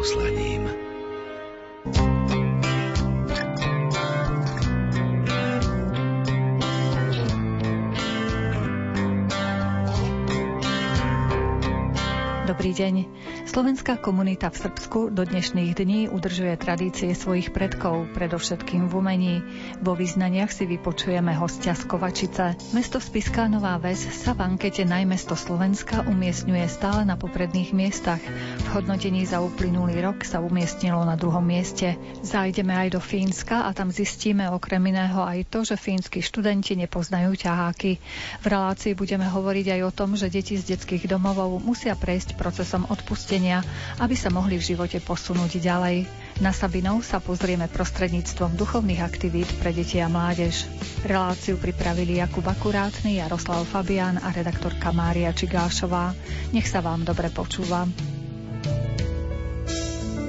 [0.00, 0.64] poslaním.
[12.48, 12.94] Dobrý deň.
[13.50, 19.36] Slovenská komunita v Srbsku do dnešných dní udržuje tradície svojich predkov, predovšetkým v umení.
[19.82, 22.54] Vo význaniach si vypočujeme hostia z Kovačice.
[22.70, 28.22] Mesto Spiská Nová Ves sa v ankete najmesto Slovenska umiestňuje stále na popredných miestach.
[28.22, 31.98] V hodnotení za uplynulý rok sa umiestnilo na druhom mieste.
[32.22, 37.34] Zájdeme aj do Fínska a tam zistíme okrem iného aj to, že fínsky študenti nepoznajú
[37.34, 37.98] ťaháky.
[38.38, 42.86] V relácii budeme hovoriť aj o tom, že deti z detských domovov musia prejsť procesom
[42.86, 43.64] odpustenia riešenia,
[44.04, 46.04] aby sa mohli v živote posunúť ďalej.
[46.44, 50.68] Na Sabinov sa pozrieme prostredníctvom duchovných aktivít pre deti a mládež.
[51.08, 56.12] Reláciu pripravili Jakub Akurátny, Jaroslav Fabián a redaktorka Mária Čigášová.
[56.52, 57.88] Nech sa vám dobre počúva.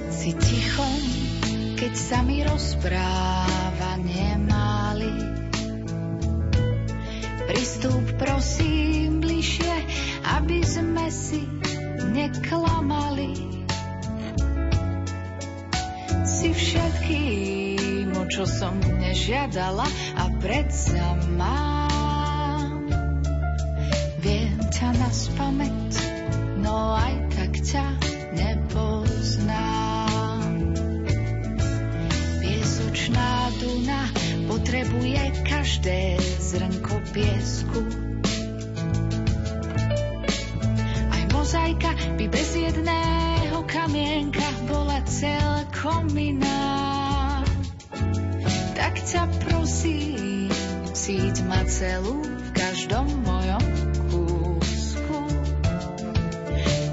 [0.08, 0.88] Si ticho,
[1.75, 5.12] keď sa mi rozpráva nemáli.
[7.52, 9.75] Pristúp prosím bližšie,
[10.40, 11.61] aby sme si
[12.09, 13.33] neklamali.
[16.25, 19.85] Si všetkým, o čo som nežiadala
[20.17, 22.89] a predsa mám.
[24.25, 25.91] Viem ťa na spamäť,
[26.66, 27.85] no aj tak ťa
[28.38, 30.02] nepoznám.
[32.41, 34.09] Piesočná duna
[34.49, 38.11] potrebuje každé zrnko piesku
[45.82, 47.42] celkom iná.
[48.78, 50.54] Tak ťa prosím,
[50.94, 53.66] cíť ma celú v každom mojom
[54.14, 55.20] kúsku.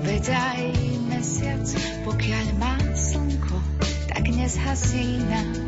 [0.08, 0.60] Veď aj
[1.04, 1.68] mesiac,
[2.08, 3.60] pokiaľ má slnko,
[4.08, 5.67] tak nezhasína.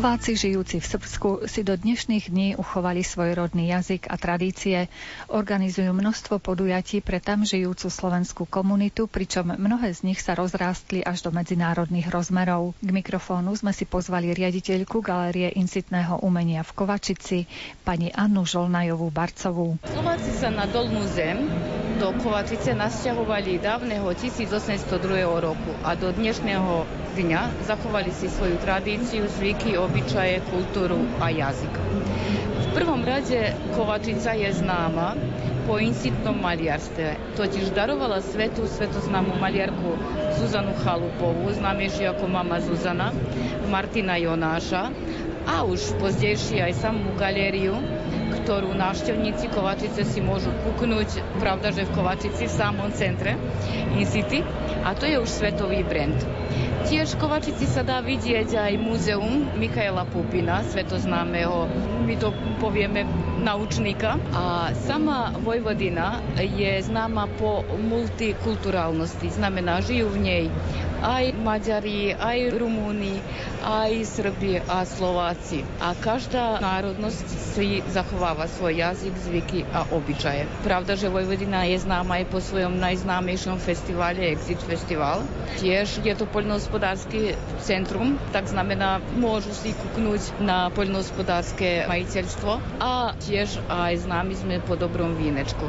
[0.00, 4.88] Slováci žijúci v Srbsku si do dnešných dní uchovali svoj rodný jazyk a tradície.
[5.28, 11.28] Organizujú množstvo podujatí pre tam žijúcu slovenskú komunitu, pričom mnohé z nich sa rozrástli až
[11.28, 12.72] do medzinárodných rozmerov.
[12.80, 17.44] K mikrofónu sme si pozvali riaditeľku Galérie incitného umenia v Kovačici,
[17.84, 19.76] pani Annu Žolnajovú Barcovú.
[19.84, 21.44] Slováci sa na dolnú zem
[22.00, 24.96] do Kovačice nasťahovali dávneho 1802
[25.44, 31.74] roku a do dnešného dňa zachovali si svoju tradíciu, zvyky, obyčaje, kultúru a jazyk.
[32.60, 35.18] V prvom rade Kovačica je známa
[35.66, 37.34] po incitnom maliarstve.
[37.34, 39.98] Totiž darovala svetu svetoznámu maliarku
[40.38, 43.10] Zuzanu Chalupovú, známejšiu ako mama Zuzana,
[43.70, 44.90] Martina Jonáša
[45.46, 47.78] a už pozdejšie aj samú galériu,
[48.42, 53.36] ktorú návštevníci Kovačice si môžu kúknúť, pravda, že v Kovačici v samom centre
[53.94, 54.40] in city
[54.84, 56.16] a to je už svetový brand.
[56.88, 61.68] Tiež v Kovačici sa dá vidieť aj múzeum Mikaela Pupina, svetoznámeho,
[62.08, 63.04] my to povieme,
[63.40, 64.20] naučníka.
[64.32, 70.44] A sama Vojvodina je známa po multikulturálnosti, znamená, žijú v nej
[71.00, 73.18] aj Maďari, aj Rumúni,
[73.64, 75.64] aj Srbi a Slováci.
[75.80, 77.26] A každá národnosť
[77.56, 80.46] si zachováva svoj jazyk, zvyky a obyčaje.
[80.62, 85.24] Pravda, že Vojvodina je známa aj po svojom najznámejšom festivale Exit Festival.
[85.58, 93.60] Tiež je to poľnohospodársky centrum, tak znamená, môžu si kúknúť na poľnohospodárske majiteľstvo a tiež
[93.66, 95.64] aj známi sme po dobrom vínečku.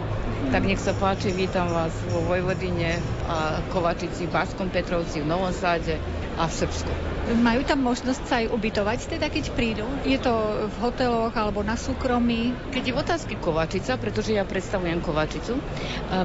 [0.52, 3.00] Tak nech sa páči, vítam vás vo Vojvodine
[3.30, 6.02] a Kovačici, Baskom Petrovci, v Novom Sáde
[6.36, 6.92] a v Srbsku.
[7.32, 9.86] Majú tam možnosť sa aj ubytovať, teda keď prídu?
[10.04, 10.34] Je to
[10.68, 12.52] v hoteloch alebo na súkromí?
[12.74, 15.64] Keď je v otázky Kovačica, pretože ja predstavujem Kovačicu, e,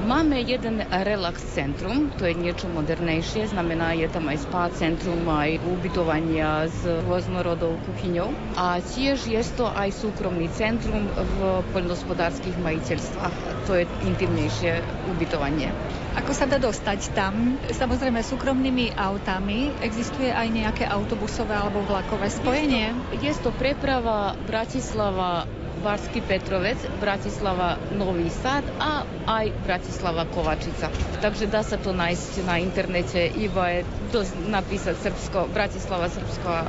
[0.01, 5.61] máme jeden relax centrum, to je niečo modernejšie, znamená je tam aj spa centrum, aj
[5.69, 13.35] ubytovania s rôznorodou kuchyňou a tiež je to aj súkromný centrum v poľnohospodárskych majiteľstvách.
[13.69, 14.81] To je intimnejšie
[15.13, 15.69] ubytovanie.
[16.17, 17.61] Ako sa dá dostať tam?
[17.69, 19.73] Samozrejme súkromnými autami.
[19.81, 22.95] Existuje aj nejaké autobusové alebo vlakové spojenie?
[23.17, 30.89] Je to preprava Bratislava Varský Petrovec, Bratislava Nový Sad a aj Bratislava Kovačica.
[31.21, 36.63] Takže dá sa to nájsť na internete, iba je to napísať Srbsko, Bratislava Srbsko a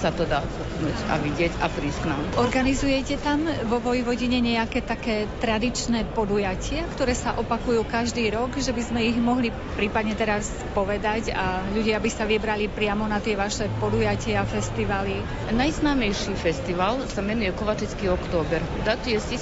[0.00, 2.00] sa to dá kúknuť a vidieť a prísť.
[2.40, 8.80] Organizujete tam vo Vojvodine nejaké také tradičné podujatia, ktoré sa opakujú každý rok, že by
[8.80, 13.68] sme ich mohli prípadne teraz povedať a ľudia by sa vybrali priamo na tie vaše
[13.76, 15.20] podujatia a festivaly?
[15.52, 18.64] Najznámejší festival sa menuje Kovačický október.
[18.88, 19.36] Datuje z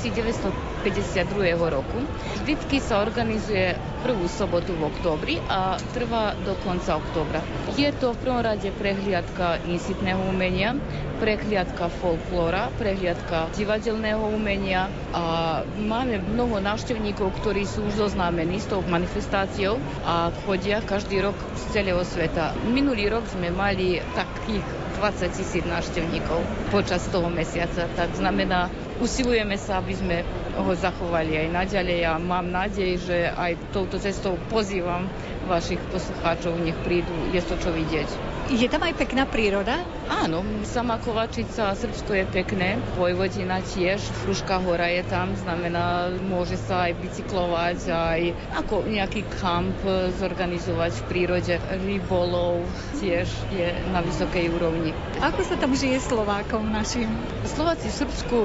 [0.86, 1.98] 1952 roku.
[2.44, 3.74] Vždycky sa organizuje
[4.06, 7.42] prvú sobotu v októbri a trvá do konca októbra.
[7.74, 10.78] Je to v prvom rade prehliadka insitného umenia,
[11.18, 15.22] prehliadka folklóra, prehliadka divadelného umenia a
[15.66, 21.62] máme mnoho návštevníkov, ktorí sú už zoznámení s tou manifestáciou a chodia každý rok z
[21.74, 22.54] celého sveta.
[22.70, 24.62] Minulý rok sme mali takých
[24.98, 26.42] 20 tisíc návštevníkov
[26.74, 28.66] počas toho mesiaca, tak znamená,
[28.98, 30.16] usilujeme sa, aby sme
[30.58, 35.06] ho zachovali aj naďalej a mám nádej, že aj touto cestou pozývam
[35.48, 38.08] vašich poslucháčov, nech prídu, je to čo vidieť.
[38.48, 39.84] Je tam aj pekná príroda?
[40.08, 46.88] Áno, sama Kovačica, Srbsko je pekné, Vojvodina tiež, Fruška hora je tam, znamená, môže sa
[46.88, 48.20] aj bicyklovať, aj
[48.56, 49.76] ako nejaký kamp
[50.16, 51.54] zorganizovať v prírode.
[51.60, 52.64] Rybolov
[52.96, 54.96] tiež je na vysokej úrovni.
[55.20, 57.12] Ako sa tam žije Slovákom našim?
[57.44, 58.38] Slováci v Srbsku,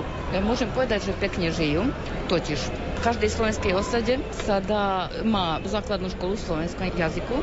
[0.44, 1.88] môžem povedať, že pekne žijú,
[2.28, 4.16] totiž každej slovenskej osade
[4.48, 7.36] sa dá, má základnú školu v slovenskom jazyku,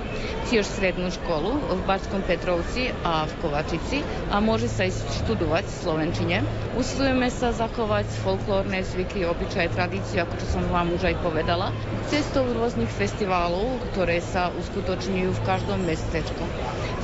[0.49, 4.01] tiež strednú školu v Bačskom Petrovci a v Kovačici
[4.33, 6.37] a môže sa ísť študovať v Slovenčine.
[6.81, 11.77] Usilujeme sa zachovať folklórne zvyky, obyčaje, tradície, ako čo som vám už aj povedala,
[12.09, 16.41] cestou rôznych festivalov, ktoré sa uskutočňujú v každom mestečku.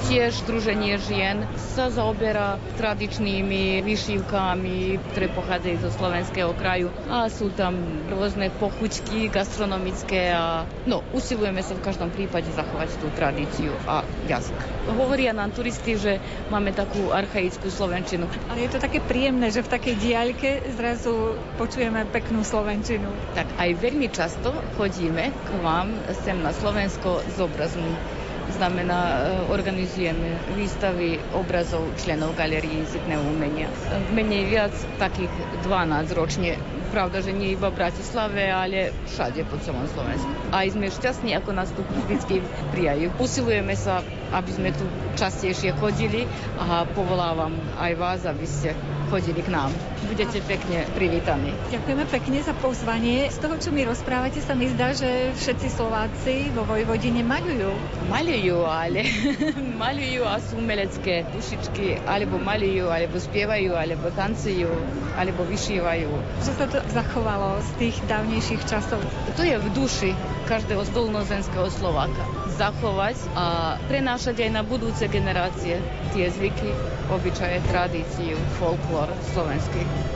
[0.07, 1.43] Tiež Združenie žien
[1.75, 7.75] sa zaoberá tradičnými vyšívkami, ktoré pochádzajú zo slovenského kraju a sú tam
[8.07, 14.55] rôzne pochuťky gastronomické a no, usilujeme sa v každom prípade zachovať tú tradíciu a jazyk.
[14.95, 16.23] Hovoria nám turisti, že
[16.55, 18.31] máme takú archaickú slovenčinu.
[18.47, 23.11] Ale je to také príjemné, že v takej diaľke zrazu počujeme peknú slovenčinu.
[23.35, 25.91] Tak aj veľmi často chodíme k vám
[26.23, 28.16] sem na Slovensko s obrazmi
[28.57, 29.15] znamená, e,
[29.53, 33.69] organizujeme výstavy obrazov členov Galerii sitného umenia.
[34.17, 35.31] Menej viac takých
[35.69, 36.57] 12 ročne
[36.91, 40.31] pravda, že nie iba v Bratislave, ale všade po celom Slovensku.
[40.55, 42.41] A sme šťastní, ako nás tu vždy
[42.73, 43.13] prijajú.
[43.21, 44.01] Usilujeme sa,
[44.33, 44.89] aby sme tu
[45.21, 46.25] častejšie chodili
[46.57, 48.73] a povolávam aj vás, aby ste
[49.07, 49.71] chodili k nám.
[50.11, 51.55] Budete pekne privítaní.
[51.71, 53.31] Ďakujeme pekne za pozvanie.
[53.31, 57.71] Z toho, čo mi rozprávate, sa mi zdá, že všetci Slováci vo Vojvodine maľujú.
[58.11, 59.07] Maľujú, ale
[59.83, 64.71] maľujú a sú umelecké dušičky, alebo maľujú, alebo spievajú, alebo tancujú,
[65.15, 66.11] alebo vyšívajú.
[66.43, 69.01] Že sa to zachovalo z tých dávnejších časov?
[69.37, 70.11] To je v duši
[70.51, 72.23] každého zdolnozenského Slováka.
[72.57, 75.77] Zachovať a prenášať aj na budúce generácie
[76.17, 76.73] tie zvyky,
[77.13, 78.96] obyčaje, tradíciu, folklór
[79.33, 80.16] slovenský.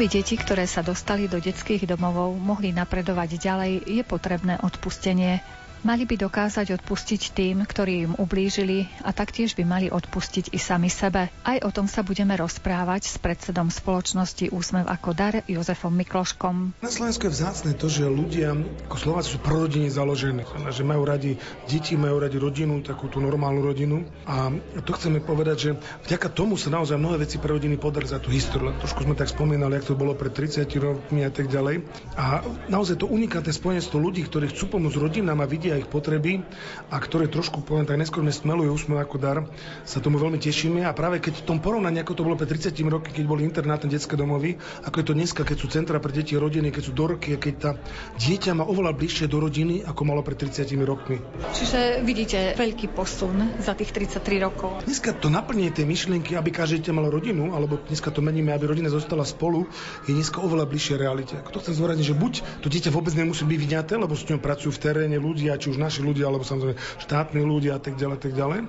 [0.00, 5.44] Aby deti, ktoré sa dostali do detských domovov, mohli napredovať ďalej, je potrebné odpustenie.
[5.80, 10.92] Mali by dokázať odpustiť tým, ktorí im ublížili a taktiež by mali odpustiť i sami
[10.92, 11.32] sebe.
[11.40, 16.84] Aj o tom sa budeme rozprávať s predsedom spoločnosti Úsmev ako dar Jozefom Mikloškom.
[16.84, 18.52] Na Slovensku je vzácne to, že ľudia
[18.92, 23.64] ako Slováci sú prorodine založení, že majú radi deti, majú radi rodinu, takú tú normálnu
[23.64, 24.04] rodinu.
[24.28, 24.52] A
[24.84, 25.70] to chceme povedať, že
[26.04, 28.76] vďaka tomu sa naozaj mnohé veci pre rodiny podarí za tú históriu.
[28.84, 31.88] Trošku sme tak spomínali, ako to bolo pred 30 rokmi a tak ďalej.
[32.20, 36.42] A naozaj to unikátne spojenstvo ľudí, ktorí chcú pomôcť rodinám a a ich potreby
[36.90, 39.38] a ktoré trošku, poviem tak, neskôr smelujú úsmev ako dar,
[39.86, 42.74] sa tomu veľmi tešíme a práve keď v tom porovnaní, ako to bolo pred 30
[42.90, 46.34] roky, keď boli internátne detské domovy, ako je to dneska, keď sú centra pre deti
[46.34, 47.70] rodiny, keď sú dorky, keď tá
[48.18, 51.22] dieťa má oveľa bližšie do rodiny, ako malo pred 30 rokmi.
[51.54, 54.82] Čiže vidíte veľký posun za tých 33 rokov.
[54.88, 58.66] Dneska to naplnenie tej myšlienky, aby každé dieťa malo rodinu, alebo dneska to meníme, aby
[58.66, 59.68] rodina zostala spolu,
[60.08, 61.36] je dneska oveľa bližšie realite.
[61.36, 62.32] Ako to chcem zvorazniť, že buď
[62.64, 65.78] to dieťa vôbec nemusí byť vyňaté, lebo s ňou pracujú v teréne ľudia, či už
[65.78, 68.66] naši ľudia, alebo samozrejme štátni ľudia a tak ďalej, tak ďalej.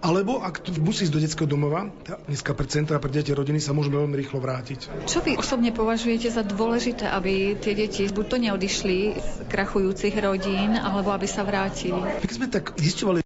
[0.00, 1.92] Alebo ak musí ísť do detského domova,
[2.24, 5.04] dneska pre centra pre deti rodiny sa môžeme veľmi rýchlo vrátiť.
[5.04, 10.80] Čo vy osobne považujete za dôležité, aby tie deti buď to neodišli z krachujúcich rodín,
[10.80, 12.00] alebo aby sa vrátili?
[12.24, 13.20] Tak sme tak zistovali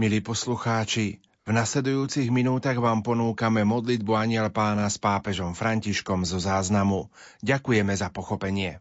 [0.00, 7.12] Milí poslucháči, v nasledujúcich minútach vám ponúkame modlitbu Aniel pána s pápežom Františkom zo záznamu.
[7.44, 8.80] Ďakujeme za pochopenie.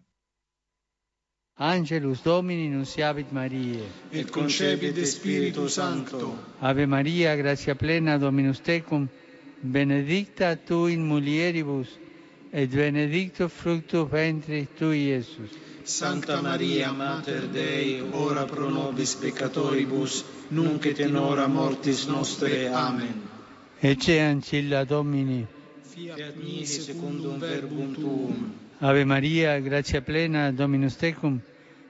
[1.59, 3.83] Angelus Domini nunciavit Mariae.
[4.15, 6.39] Et concepit Spiritu Sancto.
[6.63, 9.11] Ave Maria, gratia plena Dominus tecum,
[9.59, 11.91] benedicta tu in mulieribus,
[12.55, 15.51] et benedictus fructus ventris tui, Iesus.
[15.89, 22.69] Santa Maria, Mater Dei, ora pro nobis peccatoribus, nunc et in hora mortis nostre.
[22.69, 23.27] Amen.
[23.79, 25.47] Ecce ancilla Domini.
[25.81, 28.53] Fiat mihi secundum verbum tuum.
[28.81, 31.41] Ave Maria, gratia plena, Dominus tecum,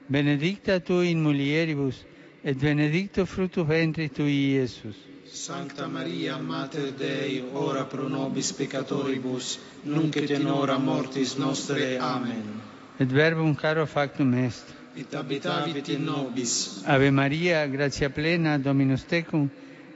[0.06, 2.02] benedicta tu in mulieribus,
[2.42, 4.96] et benedictus fructus ventris tui, Iesus.
[5.26, 11.98] Sancta Maria, Mater Dei, ora pro nobis peccatoribus, nunc et in hora mortis nostre.
[11.98, 12.69] Amen
[13.00, 14.64] et verbum caro factum est.
[14.94, 16.84] Et habitavit in nobis.
[16.86, 19.48] Ave Maria, gratia plena, Dominus tecum,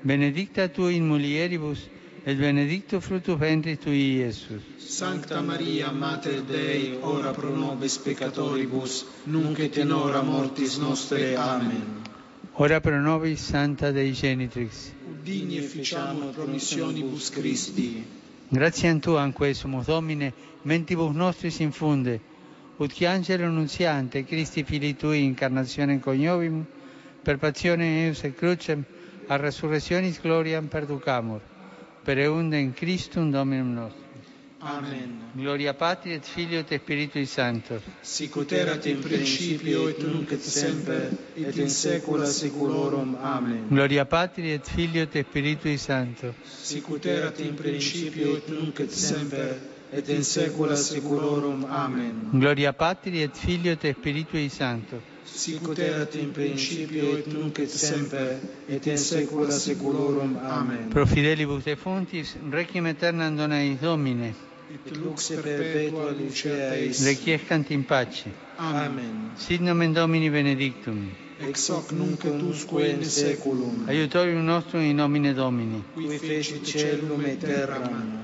[0.02, 1.78] benedicta tu in mulieribus,
[2.24, 4.62] et benedictus fructus ventris tui, Iesus.
[4.78, 11.36] Sancta Maria, Mater Dei, ora pro nobis peccatoribus, nunc et in hora mortis nostre.
[11.36, 12.02] Amen.
[12.56, 14.92] Ora pro nobis, Santa Dei Genitrix.
[15.22, 18.04] Digni efficiamur promissionibus Christi.
[18.50, 20.32] Gratiam Tuam, quae sumus Domine,
[20.62, 22.20] mentibus nostris infunde,
[22.78, 26.64] ut angelo nunziante Christi Filii Tui incarnationem coniovim,
[27.22, 28.84] per passionem eius et crucem,
[29.28, 31.40] a resurrectionis gloriam perducamur,
[32.04, 34.04] per eundem Christum Dominum nostrum.
[34.64, 35.30] Amen.
[35.34, 37.82] Gloria Patri et Filio et Spiritui Sancto.
[38.00, 43.14] Sicut erat in principio et nunc et semper et in saecula saeculorum.
[43.20, 43.66] Amen.
[43.68, 46.32] Gloria Patri et Filio et Spiritui Sancto.
[46.44, 51.64] Sicut erat in principio et nunc et semper et in saecula saeculorum.
[51.70, 52.30] Amen.
[52.32, 55.00] Gloria Patri et Filio et Spiritui Sancto.
[55.24, 60.36] Sicut erat in principio et nunc et semper et in saecula saeculorum.
[60.42, 60.88] Amen.
[60.90, 64.34] Pro fidelibus fontis requiem aeternam dona eis Domine.
[64.74, 67.04] Et lux perpetua lucea eis.
[67.06, 68.30] Requiescant in pace.
[68.58, 69.30] Amen.
[69.36, 71.10] Sit nomen Domini benedictum.
[71.40, 73.86] Ex hoc nunc et usque in saeculum.
[73.88, 75.82] Aiutorium nostrum in nomine Domini.
[75.94, 78.23] Qui fecit caelum et terram.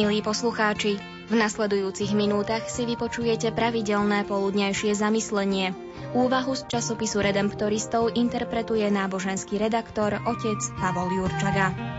[0.00, 0.96] Milí poslucháči,
[1.28, 5.76] v nasledujúcich minútach si vypočujete pravidelné poludnejšie zamyslenie.
[6.16, 11.89] Úvahu z časopisu Redemptoristov interpretuje náboženský redaktor otec Pavol Jurčaga.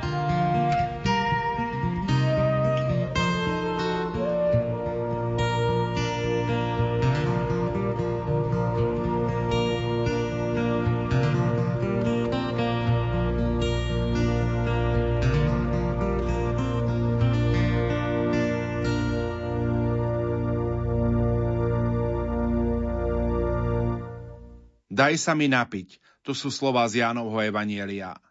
[25.02, 28.22] Daj sa mi napiť, to sú slova z Jánovho Evanielia.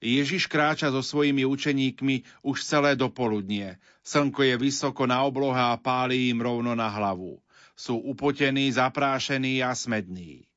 [0.00, 3.76] Ježiš kráča so svojimi učeníkmi už celé dopoludnie.
[4.00, 7.36] Slnko je vysoko na oblohe a páli im rovno na hlavu.
[7.76, 10.48] Sú upotení, zaprášení a smední.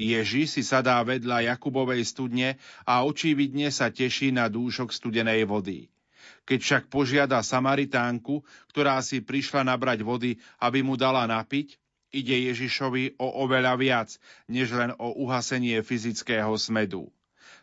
[0.00, 2.56] Ježiš si sadá vedľa Jakubovej studne
[2.88, 5.92] a očividne sa teší na dúšok studenej vody.
[6.48, 8.40] Keď však požiada Samaritánku,
[8.72, 11.76] ktorá si prišla nabrať vody, aby mu dala napiť,
[12.16, 14.08] ide Ježišovi o oveľa viac,
[14.48, 17.12] než len o uhasenie fyzického smedu.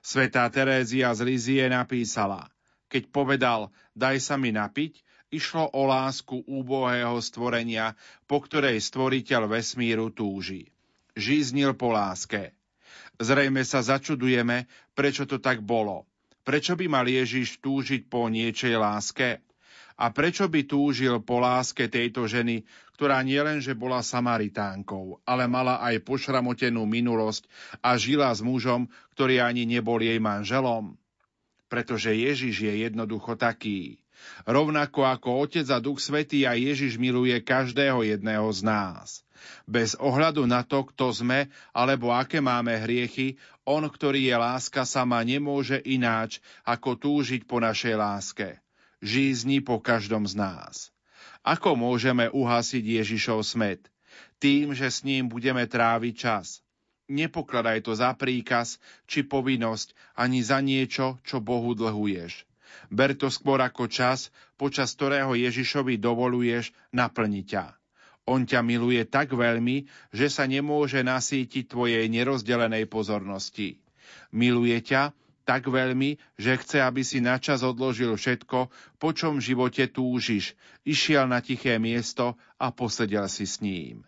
[0.05, 2.53] Svetá Terézia z Lizie napísala,
[2.93, 5.01] keď povedal, daj sa mi napiť,
[5.33, 7.97] išlo o lásku úbohého stvorenia,
[8.29, 10.69] po ktorej stvoriteľ vesmíru túži.
[11.17, 12.53] Žíznil po láske.
[13.17, 16.05] Zrejme sa začudujeme, prečo to tak bolo.
[16.43, 19.41] Prečo by mal Ježiš túžiť po niečej láske?
[19.93, 22.65] A prečo by túžil po láske tejto ženy,
[22.97, 27.45] ktorá nielenže bola Samaritánkou, ale mala aj pošramotenú minulosť
[27.85, 30.97] a žila s mužom, ktorý ani nebol jej manželom?
[31.69, 34.01] Pretože Ježiš je jednoducho taký.
[34.45, 39.21] Rovnako ako Otec a Duch Svetý a Ježiš miluje každého jedného z nás.
[39.67, 43.35] Bez ohľadu na to, kto sme alebo aké máme hriechy,
[43.67, 48.62] on, ktorý je láska, sama nemôže ináč, ako túžiť po našej láske
[49.03, 50.95] žízni po každom z nás.
[51.43, 53.91] Ako môžeme uhasiť Ježišov smet?
[54.39, 56.63] Tým, že s ním budeme tráviť čas.
[57.11, 62.47] Nepokladaj to za príkaz či povinnosť, ani za niečo, čo Bohu dlhuješ.
[62.87, 67.65] Ber to skôr ako čas, počas ktorého Ježišovi dovoluješ naplniť ťa.
[68.23, 69.83] On ťa miluje tak veľmi,
[70.15, 73.83] že sa nemôže nasítiť tvojej nerozdelenej pozornosti.
[74.31, 75.11] Miluje ťa,
[75.43, 80.55] tak veľmi, že chce, aby si načas odložil všetko, po čom v živote túžiš,
[80.87, 84.07] išiel na tiché miesto a posedel si s ním.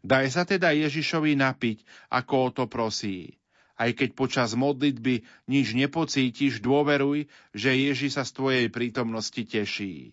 [0.00, 3.36] Daj sa teda Ježišovi napiť, ako o to prosí.
[3.80, 10.12] Aj keď počas modlitby nič nepocítiš, dôveruj, že Ježi sa z tvojej prítomnosti teší.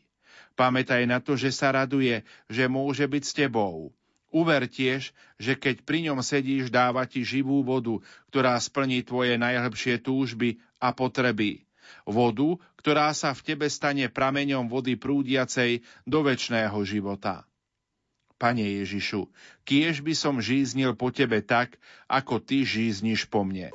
[0.56, 3.91] Pamätaj na to, že sa raduje, že môže byť s tebou.
[4.32, 10.04] Uver tiež, že keď pri ňom sedíš, dáva ti živú vodu, ktorá splní tvoje najhlbšie
[10.04, 11.63] túžby a potreby.
[12.04, 17.48] Vodu, ktorá sa v tebe stane prameňom vody prúdiacej do väčšného života.
[18.38, 19.32] Pane Ježišu,
[19.66, 23.74] kiež by som žíznil po tebe tak, ako ty žízniš po mne.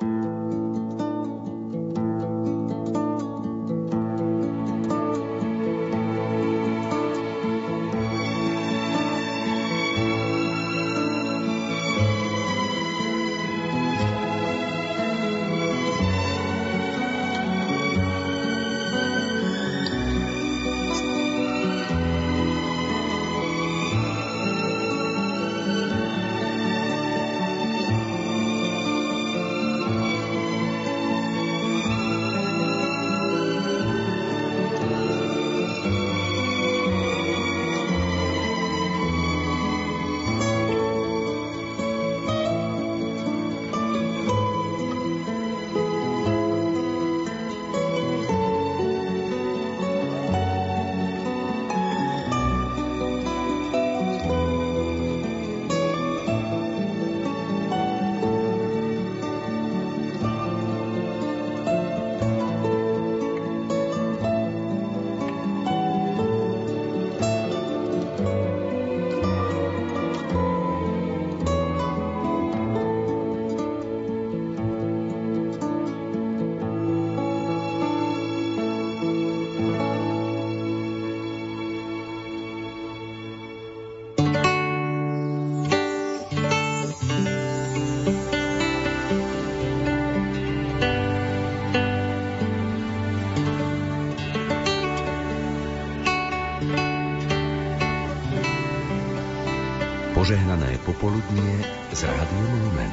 [101.93, 102.92] Popoludnie z Rádiom Lumen.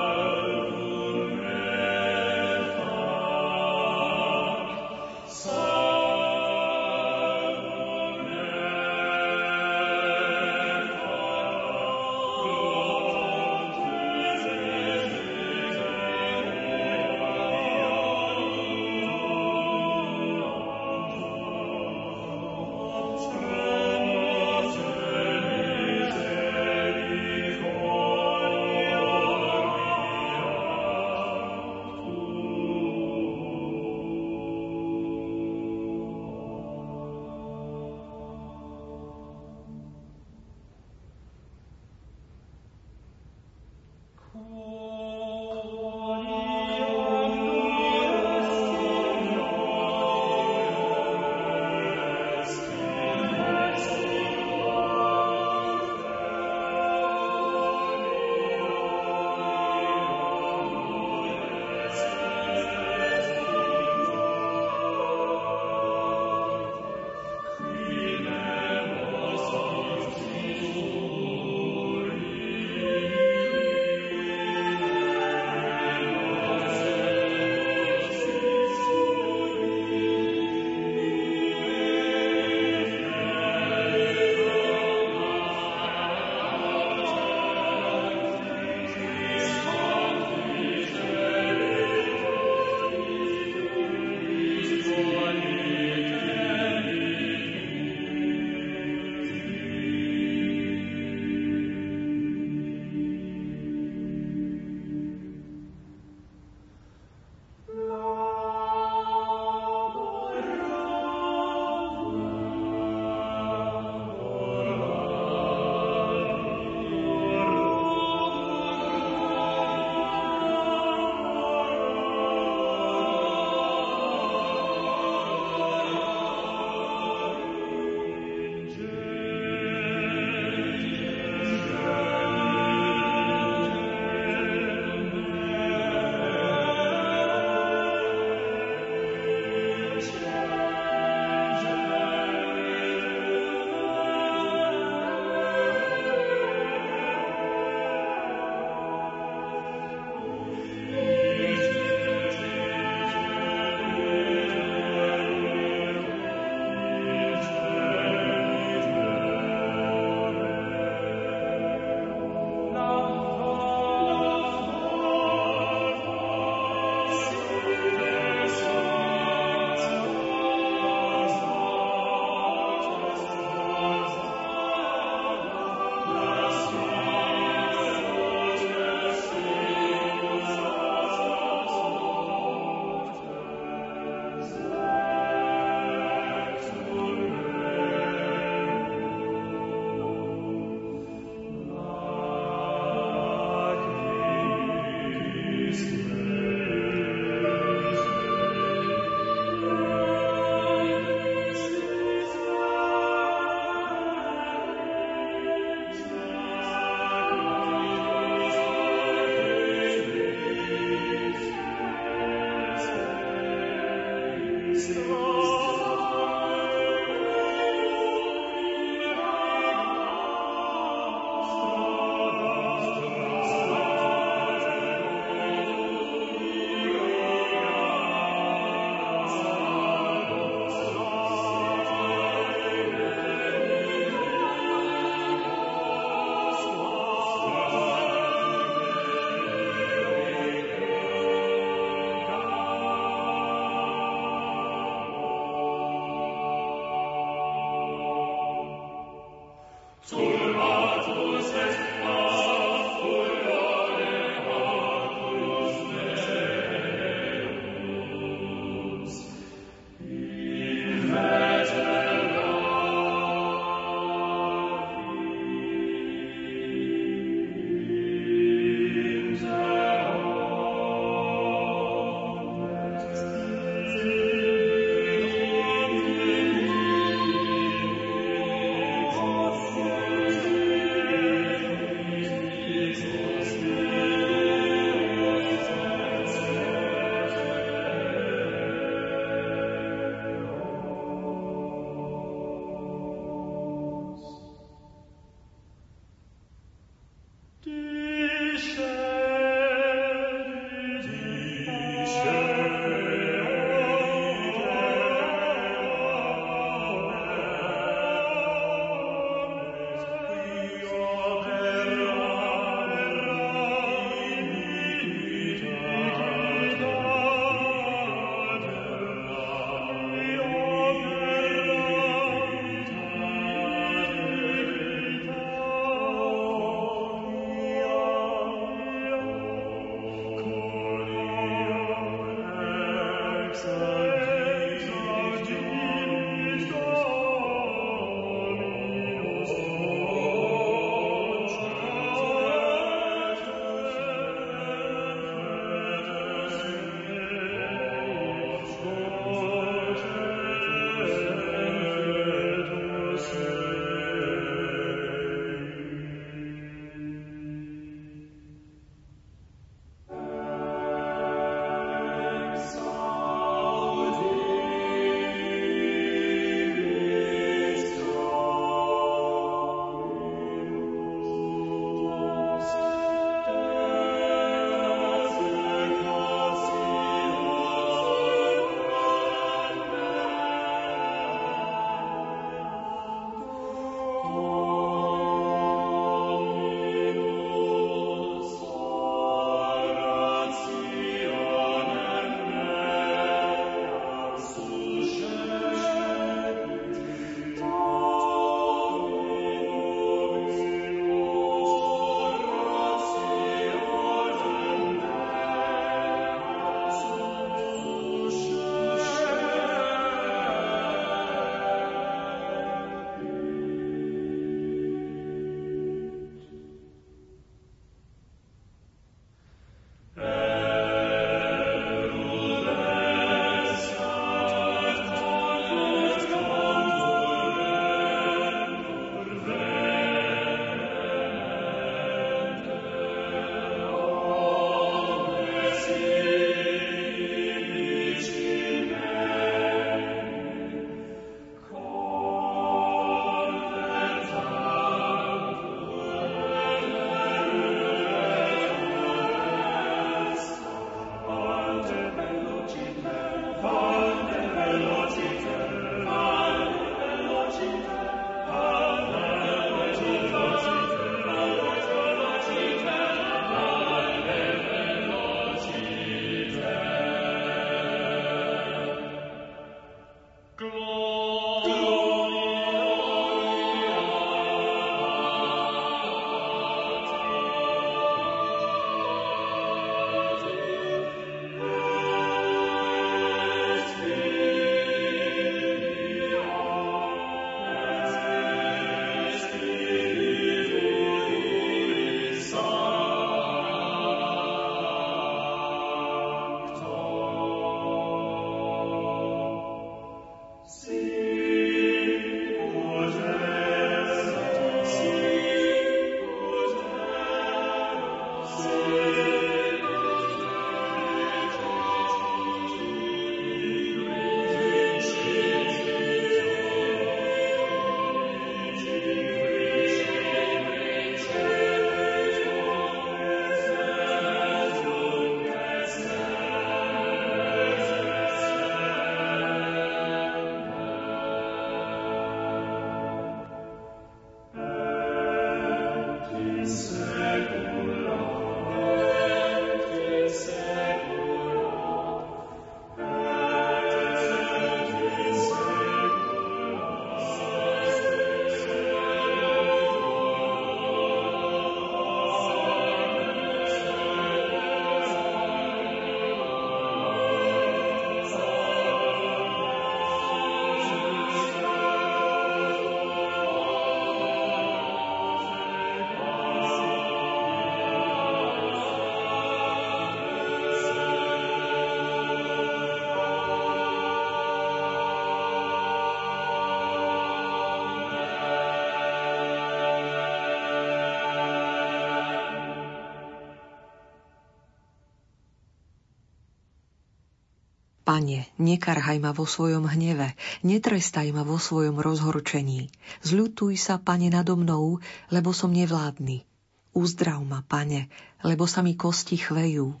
[588.16, 590.32] Pane, nekarhaj ma vo svojom hneve,
[590.64, 592.88] netrestaj ma vo svojom rozhorčení.
[593.20, 596.48] Zľutuj sa, Pane, nado mnou, lebo som nevládny.
[596.96, 598.08] Uzdrav ma, Pane,
[598.40, 600.00] lebo sa mi kosti chvejú.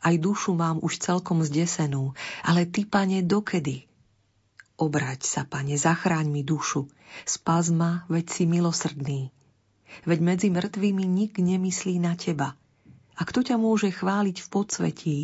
[0.00, 3.84] Aj dušu mám už celkom zdesenú, ale Ty, Pane, dokedy?
[4.80, 6.88] Obrať sa, Pane, zachráň mi dušu,
[7.28, 9.28] spaz ma, veď si milosrdný.
[10.08, 12.56] Veď medzi mŕtvými nik nemyslí na Teba.
[13.12, 15.18] A kto ťa môže chváliť v podsvetí?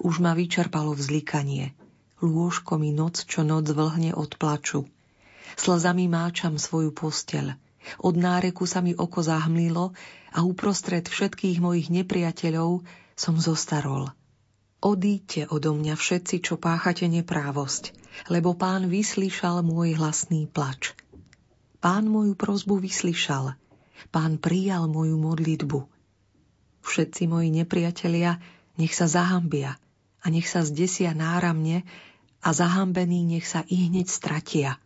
[0.00, 1.72] Už ma vyčerpalo vzlikanie.
[2.20, 4.84] Lôžko mi noc čo noc vlhne od plaču.
[5.56, 7.56] Slzami máčam svoju posteľ.
[8.04, 9.96] Od náreku sa mi oko zahmlilo
[10.36, 12.84] a uprostred všetkých mojich nepriateľov
[13.16, 14.12] som zostarol.
[14.80, 17.92] Odíďte odo mňa všetci, čo páchate neprávosť,
[18.32, 20.96] lebo pán vyslyšal môj hlasný plač.
[21.80, 23.56] Pán moju prozbu vyslyšal,
[24.12, 25.84] pán prijal moju modlitbu.
[26.80, 28.40] Všetci moji nepriatelia
[28.80, 29.76] nech sa zahambia
[30.24, 31.84] a nech sa zdesia náramne
[32.40, 34.80] a zahambení nech sa i hneď stratia.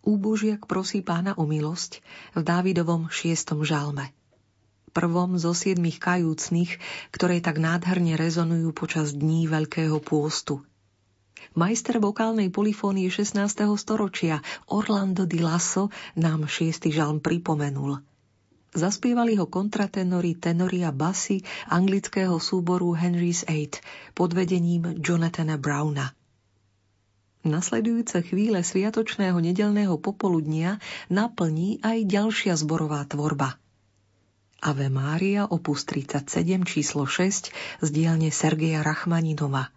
[0.00, 2.00] Úbožiak prosí pána o milosť
[2.38, 4.14] v Dávidovom šiestom žalme.
[4.90, 6.72] Prvom zo siedmých kajúcných,
[7.14, 10.64] ktoré tak nádherne rezonujú počas dní Veľkého pôstu.
[11.54, 13.38] Majster vokálnej polifónie 16.
[13.76, 18.02] storočia Orlando di Lasso nám šiestý žalm pripomenul.
[18.70, 23.82] Zaspievali ho kontratenory tenoria basy anglického súboru Henry's Eight
[24.14, 26.14] pod vedením Jonathana Browna.
[27.40, 30.78] Nasledujúce chvíle sviatočného nedelného popoludnia
[31.10, 33.56] naplní aj ďalšia zborová tvorba.
[34.60, 36.30] Ave Mária opus 37
[36.68, 37.50] číslo 6
[37.80, 39.72] z dielne Sergeja Rachmaninova.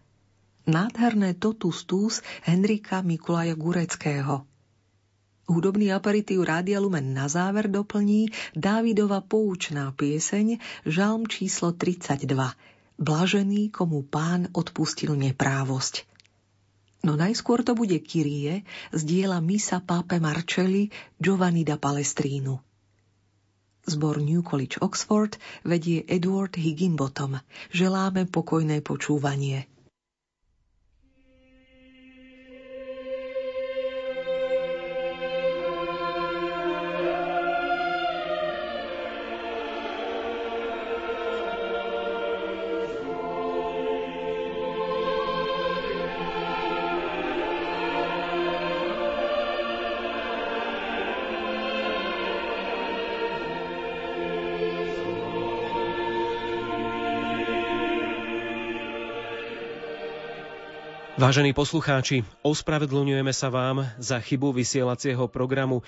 [0.68, 4.44] Nádherné totus tus Henrika Mikulaja Gureckého.
[5.44, 12.24] Hudobný aperitív Rádia Lumen na záver doplní Dávidova poučná pieseň Žalm číslo 32
[12.96, 16.08] Blažený, komu pán odpustil neprávosť.
[17.04, 18.64] No najskôr to bude Kyrie
[18.96, 20.88] z diela Misa Pápe Marcelli
[21.20, 22.64] Giovanni da Palestrínu.
[23.84, 25.36] Zbor New College Oxford
[25.68, 27.44] vedie Edward Higginbottom.
[27.76, 29.73] Želáme pokojné počúvanie.
[61.24, 65.80] Vážení poslucháči, ospravedlňujeme sa vám za chybu vysielacieho programu.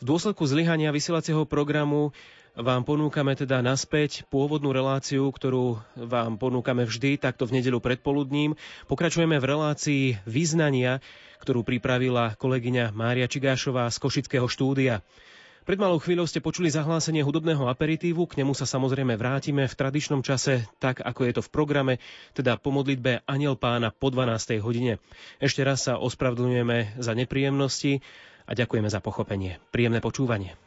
[0.00, 2.16] V dôsledku zlyhania vysielacieho programu
[2.56, 8.56] vám ponúkame teda naspäť pôvodnú reláciu, ktorú vám ponúkame vždy, takto v nedelu predpoludním.
[8.88, 11.04] Pokračujeme v relácii význania,
[11.44, 15.04] ktorú pripravila kolegyňa Mária Čigášová z Košického štúdia.
[15.70, 20.18] Pred malou chvíľou ste počuli zahlásenie hudobného aperitívu, k nemu sa samozrejme vrátime v tradičnom
[20.18, 21.94] čase, tak ako je to v programe,
[22.34, 24.58] teda po modlitbe Aniel pána po 12.
[24.66, 24.98] hodine.
[25.38, 28.02] Ešte raz sa ospravedlňujeme za nepríjemnosti
[28.50, 29.62] a ďakujeme za pochopenie.
[29.70, 30.58] Príjemné počúvanie.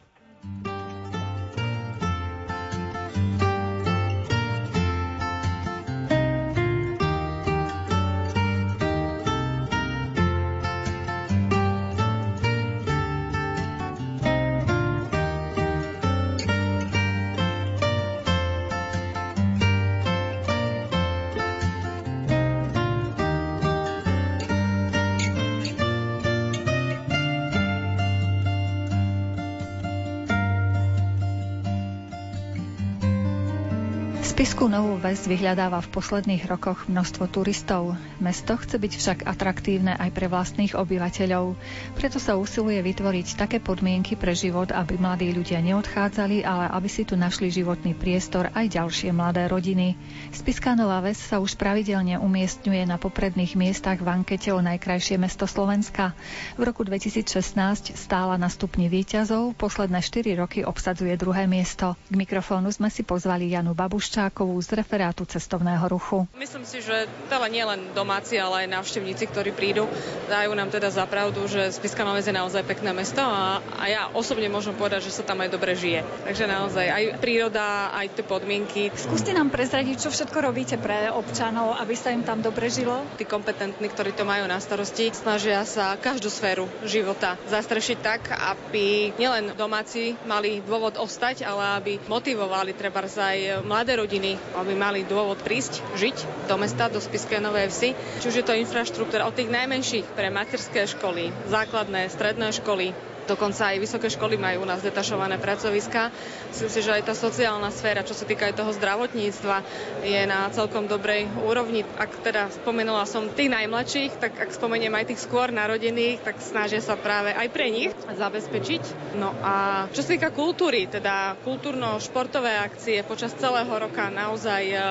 [35.24, 37.96] Ves vyhľadáva v posledných rokoch množstvo turistov.
[38.20, 41.56] Mesto chce byť však atraktívne aj pre vlastných obyvateľov.
[41.96, 47.08] Preto sa usiluje vytvoriť také podmienky pre život, aby mladí ľudia neodchádzali, ale aby si
[47.08, 49.96] tu našli životný priestor aj ďalšie mladé rodiny.
[50.36, 55.48] Spiska Nová Ves sa už pravidelne umiestňuje na popredných miestach v ankete o najkrajšie mesto
[55.48, 56.12] Slovenska.
[56.60, 61.96] V roku 2016 stála na stupni výťazov, posledné 4 roky obsadzuje druhé miesto.
[62.12, 66.26] K mikrofónu sme si pozvali Janu Babušča, Dvořákovú z referátu cestovného ruchu.
[66.34, 69.86] Myslím si, že teda nie len domáci, ale aj návštevníci, ktorí prídu,
[70.26, 74.10] dajú nám teda za pravdu, že Spiska Nové je naozaj pekné mesto a, a ja
[74.18, 76.02] osobne môžem povedať, že sa tam aj dobre žije.
[76.26, 78.90] Takže naozaj aj príroda, aj tie podmienky.
[78.98, 83.06] Skúste nám prezradiť, čo všetko robíte pre občanov, aby sa im tam dobre žilo?
[83.22, 89.14] Tí kompetentní, ktorí to majú na starosti, snažia sa každú sféru života zastrešiť tak, aby
[89.22, 95.03] nielen domáci mali dôvod ostať, ale aby motivovali treba aj mladé rodiny rodiny, aby mali
[95.06, 97.90] dôvod prísť, žiť do mesta, do Spiskej Novej Vsi.
[98.24, 103.72] Či už je to infraštruktúra od tých najmenších pre materské školy, základné, stredné školy, Dokonca
[103.74, 106.12] aj vysoké školy majú u nás detašované pracoviska.
[106.52, 109.58] Myslím si, že aj tá sociálna sféra, čo sa týka aj toho zdravotníctva,
[110.04, 111.88] je na celkom dobrej úrovni.
[111.96, 116.84] Ak teda spomenula som tých najmladších, tak ak spomeniem aj tých skôr narodených, tak snažia
[116.84, 119.16] sa práve aj pre nich zabezpečiť.
[119.18, 124.82] No a čo sa týka kultúry, teda kultúrno-športové akcie počas celého roka naozaj uh,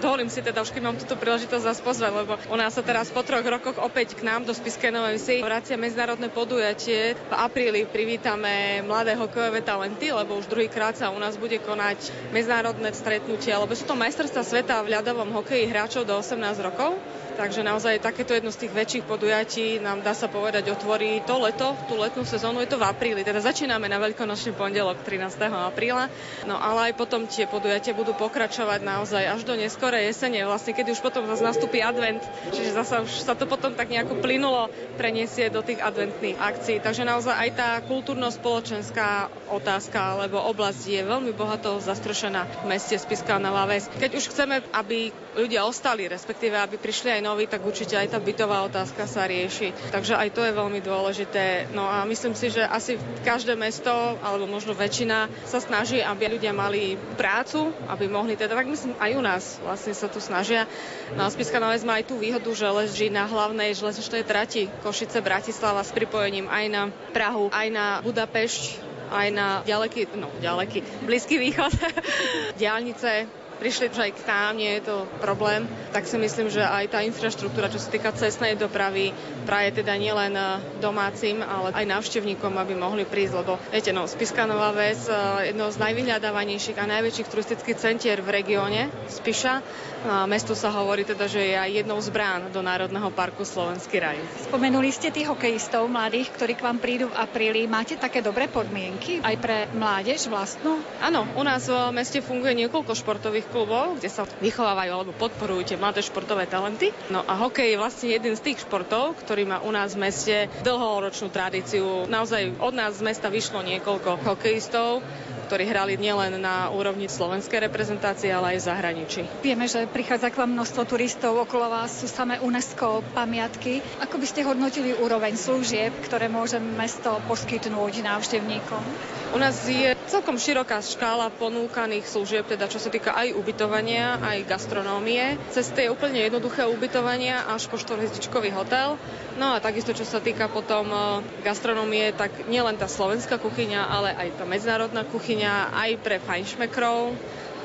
[0.00, 3.10] dovolím si teda už keď mám túto príležitosť zase pozvať, lebo u nás sa teraz
[3.12, 7.96] po troch rokoch opäť k nám do Spiskej Novej vracia medzinárodné podujatie v apríli chvíli
[8.20, 13.72] privítame mladé hokejové talenty, lebo už druhýkrát sa u nás bude konať medzinárodné stretnutie, lebo
[13.72, 17.00] sú to majstrovstvá sveta v ľadovom hokeji hráčov do 18 rokov.
[17.40, 21.72] Takže naozaj takéto jedno z tých väčších podujatí nám dá sa povedať otvorí to leto,
[21.88, 23.24] tú letnú sezónu, je to v apríli.
[23.24, 25.48] Teda začíname na veľkonočný pondelok 13.
[25.48, 26.12] apríla,
[26.44, 30.92] no ale aj potom tie podujatia budú pokračovať naozaj až do neskorej jesene, vlastne keď
[30.92, 32.20] už potom zase nastúpi advent,
[32.52, 34.68] čiže zase už sa to potom tak nejako plynulo
[35.00, 36.84] preniesie do tých adventných akcií.
[36.84, 43.40] Takže naozaj aj tá kultúrno-spoločenská otázka alebo oblasť je veľmi bohato zastrešená v meste Spiska
[43.40, 43.88] na Ves.
[43.96, 45.08] Keď už chceme, aby
[45.40, 49.70] ľudia ostali, respektíve aby prišli aj noví, tak určite aj tá bytová otázka sa rieši.
[49.94, 51.70] Takže aj to je veľmi dôležité.
[51.70, 56.50] No a myslím si, že asi každé mesto, alebo možno väčšina, sa snaží, aby ľudia
[56.50, 60.66] mali prácu, aby mohli teda, tak myslím aj u nás vlastne sa tu snažia.
[61.14, 65.22] No a Spiska Nové má aj tú výhodu, že leží na hlavnej železničnej trati Košice
[65.22, 66.82] Bratislava s pripojením aj na
[67.14, 68.62] Prahu, aj na Budapešť,
[69.10, 71.70] aj na ďaleký, no ďaleký, blízky východ,
[72.60, 76.96] diálnice, prišli už aj k nám, nie je to problém, tak si myslím, že aj
[76.96, 79.12] tá infraštruktúra, čo sa týka cestnej dopravy,
[79.44, 84.48] praje teda nielen eh, domácim, ale aj návštevníkom, aby mohli prísť, lebo viete, no, Spiska
[84.48, 89.60] Nová Ves, eh, jedno z najvyhľadávanejších a najväčších turistických centier v regióne, Spiša,
[90.00, 94.00] a mesto sa hovorí teda, že je aj jednou z brán do Národného parku Slovenský
[94.00, 94.16] raj.
[94.48, 97.68] Spomenuli ste tých hokejistov mladých, ktorí k vám prídu v apríli.
[97.68, 100.80] Máte také dobré podmienky aj pre mládež vlastnú?
[101.04, 105.76] Áno, u nás v meste funguje niekoľko športových klubov, kde sa vychovávajú alebo podporujú tie
[105.76, 106.96] mladé športové talenty.
[107.12, 110.48] No a hokej je vlastne jeden z tých športov, ktorý má u nás v meste
[110.64, 112.08] dlhoročnú tradíciu.
[112.08, 115.04] Naozaj od nás z mesta vyšlo niekoľko hokejistov,
[115.50, 119.20] ktorí hrali nielen na úrovni slovenskej reprezentácie, ale aj v zahraničí.
[119.42, 123.82] Vieme, že prichádza k vám množstvo turistov, okolo vás sú samé UNESCO pamiatky.
[123.98, 128.82] Ako by ste hodnotili úroveň služieb, ktoré môže mesto poskytnúť návštevníkom?
[129.30, 134.42] U nás je celkom široká škála ponúkaných služieb, teda čo sa týka aj ubytovania, aj
[134.42, 135.38] gastronómie.
[135.54, 138.98] Cez tie úplne jednoduché ubytovania až po štvorhviezdičkový hotel.
[139.38, 140.98] No a takisto, čo sa týka potom e,
[141.46, 147.14] gastronómie, tak nielen tá slovenská kuchyňa, ale aj tá medzinárodná kuchyňa, aj pre fajnšmekrov,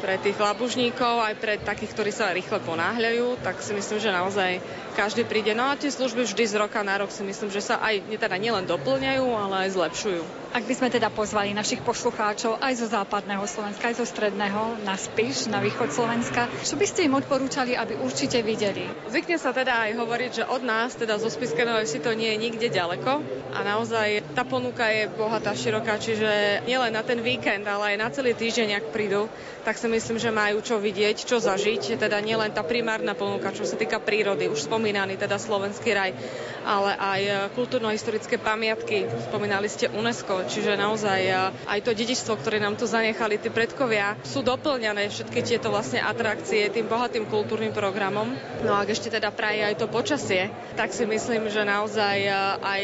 [0.04, 4.52] pre tých labužníkov, aj pre takých, ktorí sa rýchle ponáhľajú, tak si myslím, že naozaj
[4.96, 5.52] každý príde.
[5.52, 8.40] No a tie služby vždy z roka na rok si myslím, že sa aj teda
[8.40, 10.24] nielen doplňajú, ale aj zlepšujú.
[10.56, 14.96] Ak by sme teda pozvali našich poslucháčov aj zo západného Slovenska, aj zo stredného na
[14.96, 18.88] Spiš, na východ Slovenska, čo by ste im odporúčali, aby určite videli?
[19.12, 22.40] Zvykne sa teda aj hovoriť, že od nás, teda zo Spiskenovej si to nie je
[22.40, 23.20] nikde ďaleko
[23.52, 28.08] a naozaj tá ponuka je bohatá, široká, čiže nielen na ten víkend, ale aj na
[28.16, 29.28] celý týždeň, ak prídu,
[29.68, 33.68] tak si myslím, že majú čo vidieť, čo zažiť, teda nielen tá primárna ponuka, čo
[33.68, 36.14] sa týka prírody, už spomínaný teda Slovenský raj,
[36.62, 37.22] ale aj
[37.58, 41.26] kultúrno-historické pamiatky, spomínali ste UNESCO, čiže naozaj
[41.66, 46.70] aj to dedičstvo, ktoré nám tu zanechali tí predkovia, sú doplňané všetky tieto vlastne atrakcie
[46.70, 48.30] tým bohatým kultúrnym programom.
[48.62, 52.30] No a ak ešte teda praje aj to počasie, tak si myslím, že naozaj
[52.62, 52.84] aj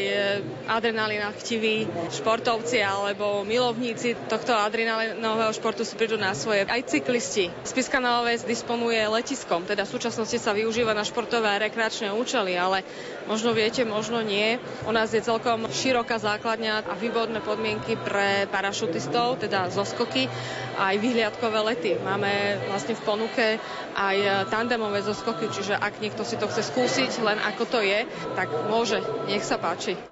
[0.66, 6.66] adrenalina chtiví športovci alebo milovníci tohto adrenalinového športu si prídu na svoje.
[6.66, 7.46] Aj cyklisti.
[7.62, 11.62] Spiska Noves disponuje letiskom, teda v súčasnosti sa využíva na športové a
[12.00, 12.80] účely, ale
[13.28, 14.56] možno viete, možno nie.
[14.88, 20.30] U nás je celkom široká základňa a výborné podmienky pre parašutistov, teda zoskoky,
[20.78, 21.92] aj vyhliadkové lety.
[22.00, 23.46] Máme vlastne v ponuke
[23.92, 28.48] aj tandemové zoskoky, čiže ak niekto si to chce skúsiť, len ako to je, tak
[28.70, 29.02] môže.
[29.28, 30.11] Nech sa páči.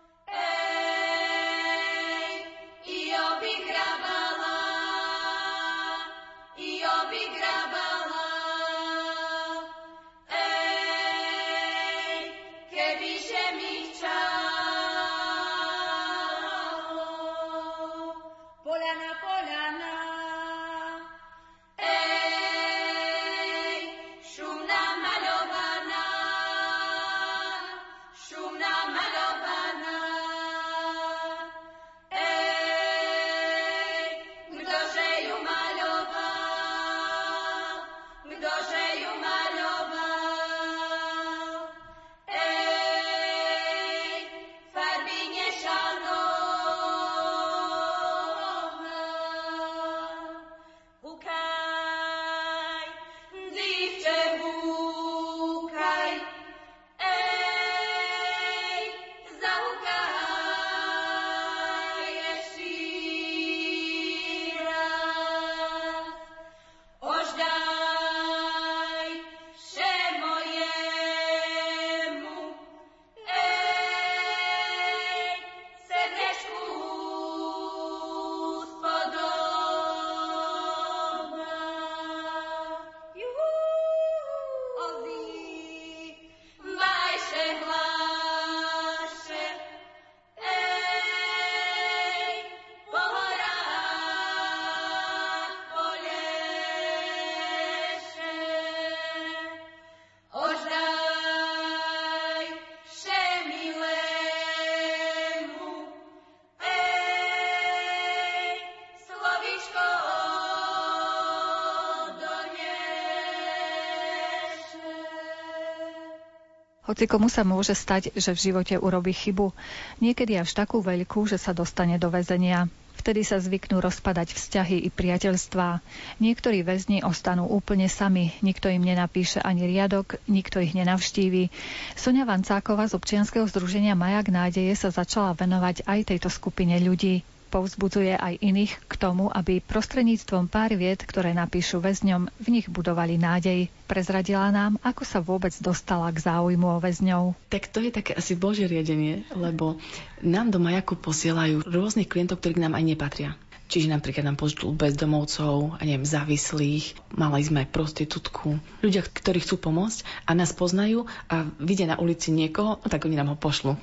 [116.90, 119.54] Hoci komu sa môže stať, že v živote urobí chybu.
[120.02, 122.66] Niekedy až takú veľkú, že sa dostane do väzenia.
[122.98, 125.78] Vtedy sa zvyknú rozpadať vzťahy i priateľstvá.
[126.18, 131.54] Niektorí väzni ostanú úplne sami, nikto im nenapíše ani riadok, nikto ich nenavštíví.
[131.94, 138.14] Sonia Vancáková z občianskeho združenia Majak nádeje sa začala venovať aj tejto skupine ľudí povzbudzuje
[138.14, 143.66] aj iných k tomu, aby prostredníctvom pár vied, ktoré napíšu väzňom, v nich budovali nádej.
[143.90, 147.34] Prezradila nám, ako sa vôbec dostala k záujmu o väzňov.
[147.50, 149.82] Tak to je také asi božie riadenie, lebo
[150.22, 153.30] nám do majaku posielajú rôznych klientov, ktorí k nám aj nepatria.
[153.70, 160.26] Čiže napríklad nám pošlú bezdomovcov, a neviem, závislých, mali sme prostitútku, ľudia, ktorí chcú pomôcť
[160.26, 163.78] a nás poznajú a vidia na ulici niekoho, no tak oni nám ho pošlu.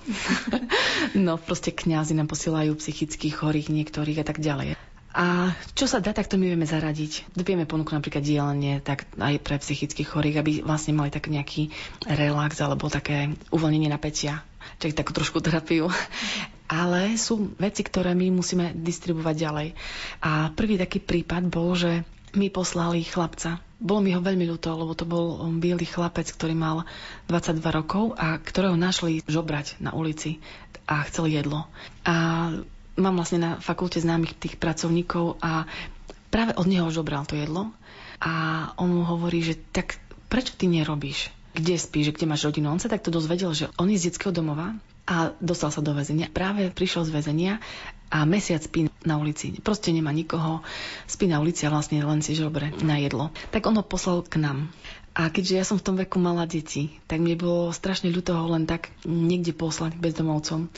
[1.25, 4.75] no proste kňazi nám posielajú psychických chorých niektorých a tak ďalej.
[5.15, 7.33] A čo sa dá, tak to my vieme zaradiť.
[7.39, 11.71] Vieme ponúknuť napríklad dielenie tak aj pre psychických chorých, aby vlastne mali tak nejaký
[12.05, 14.43] relax alebo také uvoľnenie napätia.
[14.77, 15.87] Čiže takú trošku terapiu
[16.67, 19.67] ale sú veci, ktoré my musíme distribuovať ďalej.
[20.21, 22.03] A prvý taký prípad bol, že
[22.35, 23.63] mi poslali chlapca.
[23.79, 26.83] Bolo mi ho veľmi ľúto, lebo to bol biely chlapec, ktorý mal
[27.31, 30.43] 22 rokov a ktorého našli žobrať na ulici
[30.89, 31.69] a chcel jedlo.
[32.03, 32.51] A
[32.97, 35.69] mám vlastne na fakulte známych tých pracovníkov a
[36.33, 37.71] práve od neho žobral to jedlo
[38.17, 38.33] a
[38.81, 41.36] on mu hovorí, že tak prečo ty nerobíš?
[41.57, 42.69] Kde spíš, kde máš rodinu?
[42.69, 44.77] On sa takto dozvedel, že on je z detského domova
[45.09, 46.29] a dostal sa do väzenia.
[46.29, 47.53] Práve prišiel z väzenia
[48.13, 49.57] a mesiac spí na ulici.
[49.65, 50.61] Proste nemá nikoho,
[51.09, 53.33] spí na ulici a vlastne len si žobre na jedlo.
[53.49, 54.69] Tak on ho poslal k nám.
[55.17, 58.53] A keďže ja som v tom veku mala deti, tak mi bolo strašne ľúto ho
[58.53, 60.69] len tak niekde poslať bezdomovcom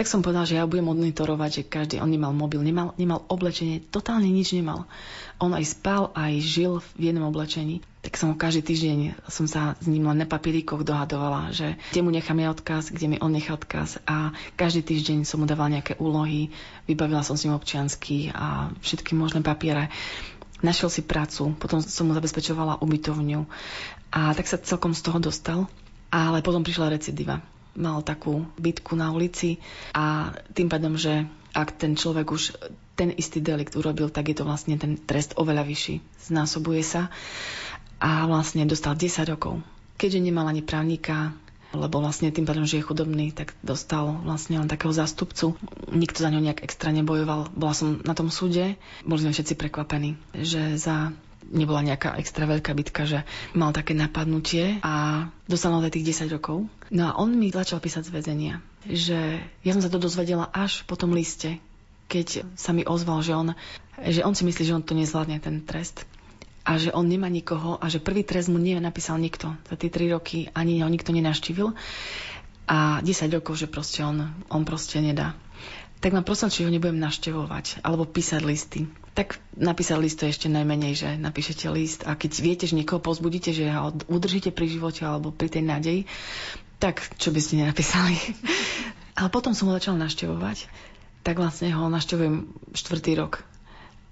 [0.00, 3.84] tak som povedal, že ja budem monitorovať, že každý, on nemal mobil, nemal, nemal oblečenie,
[3.84, 4.88] totálne nič nemal.
[5.36, 7.84] On aj spal, aj žil v jednom oblečení.
[8.00, 12.00] Tak som ho každý týždeň som sa s ním len na papieríkoch dohadovala, že kde
[12.00, 15.76] mu nechám ja odkaz, kde mi on nechá odkaz a každý týždeň som mu dávala
[15.76, 16.48] nejaké úlohy,
[16.88, 19.92] vybavila som s ním občiansky a všetky možné papiere.
[20.64, 23.44] Našiel si prácu, potom som mu zabezpečovala ubytovňu
[24.16, 25.68] a tak sa celkom z toho dostal.
[26.08, 27.44] Ale potom prišla recidiva
[27.74, 29.58] mal takú bitku na ulici
[29.94, 32.54] a tým pádom, že ak ten človek už
[32.94, 36.04] ten istý delikt urobil, tak je to vlastne ten trest oveľa vyšší.
[36.30, 37.08] Znásobuje sa
[37.96, 39.64] a vlastne dostal 10 rokov.
[39.96, 41.32] Keďže nemal ani právnika,
[41.70, 45.54] lebo vlastne tým pádom, že je chudobný, tak dostal vlastne len takého zástupcu.
[45.88, 47.52] Nikto za ňo nejak extra nebojoval.
[47.54, 48.74] Bola som na tom súde,
[49.06, 51.14] boli sme všetci prekvapení, že za
[51.48, 53.24] nebola nejaká extra veľká bitka, že
[53.56, 56.68] mal také napadnutie a dostal naozaj tých 10 rokov.
[56.92, 60.84] No a on mi začal písať z väzenia, že ja som sa to dozvedela až
[60.84, 61.58] po tom liste,
[62.10, 63.48] keď sa mi ozval, že on,
[64.02, 66.04] že on si myslí, že on to nezvládne, ten trest
[66.66, 69.56] a že on nemá nikoho a že prvý trest mu nie napísal nikto.
[69.66, 71.72] Za tie 3 roky ani ho nikto nenaštívil
[72.68, 75.34] a 10 rokov, že proste on, on proste nedá
[76.00, 78.88] tak ma prosil, či ho nebudem naštevovať alebo písať listy.
[79.20, 83.04] Tak napísať list to je ešte najmenej, že napíšete list a keď viete, že niekoho
[83.04, 86.00] pozbudíte, že ho udržíte pri živote alebo pri tej nádeji,
[86.80, 88.16] tak čo by ste nenapísali.
[89.20, 90.72] Ale potom som ho začal naštevovať,
[91.20, 93.44] tak vlastne ho naštevujem štvrtý rok.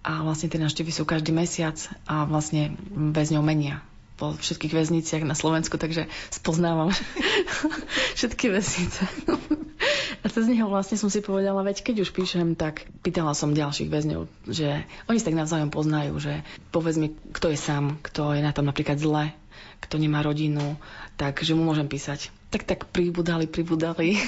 [0.05, 3.81] A vlastne tie naštevy sú každý mesiac a vlastne väzňov menia
[4.21, 6.93] po všetkých väzniciach na Slovensku, takže spoznávam
[8.21, 9.09] všetky väznice.
[10.23, 13.87] A cez neho vlastne som si povedala, veď keď už píšem, tak pýtala som ďalších
[13.87, 16.43] väzňov, že oni sa tak navzájom poznajú, že
[16.75, 19.31] povedz mi, kto je sám, kto je na tom napríklad zle,
[19.79, 20.75] kto nemá rodinu,
[21.15, 22.35] tak že mu môžem písať.
[22.51, 24.19] Tak tak pribudali, pribudali.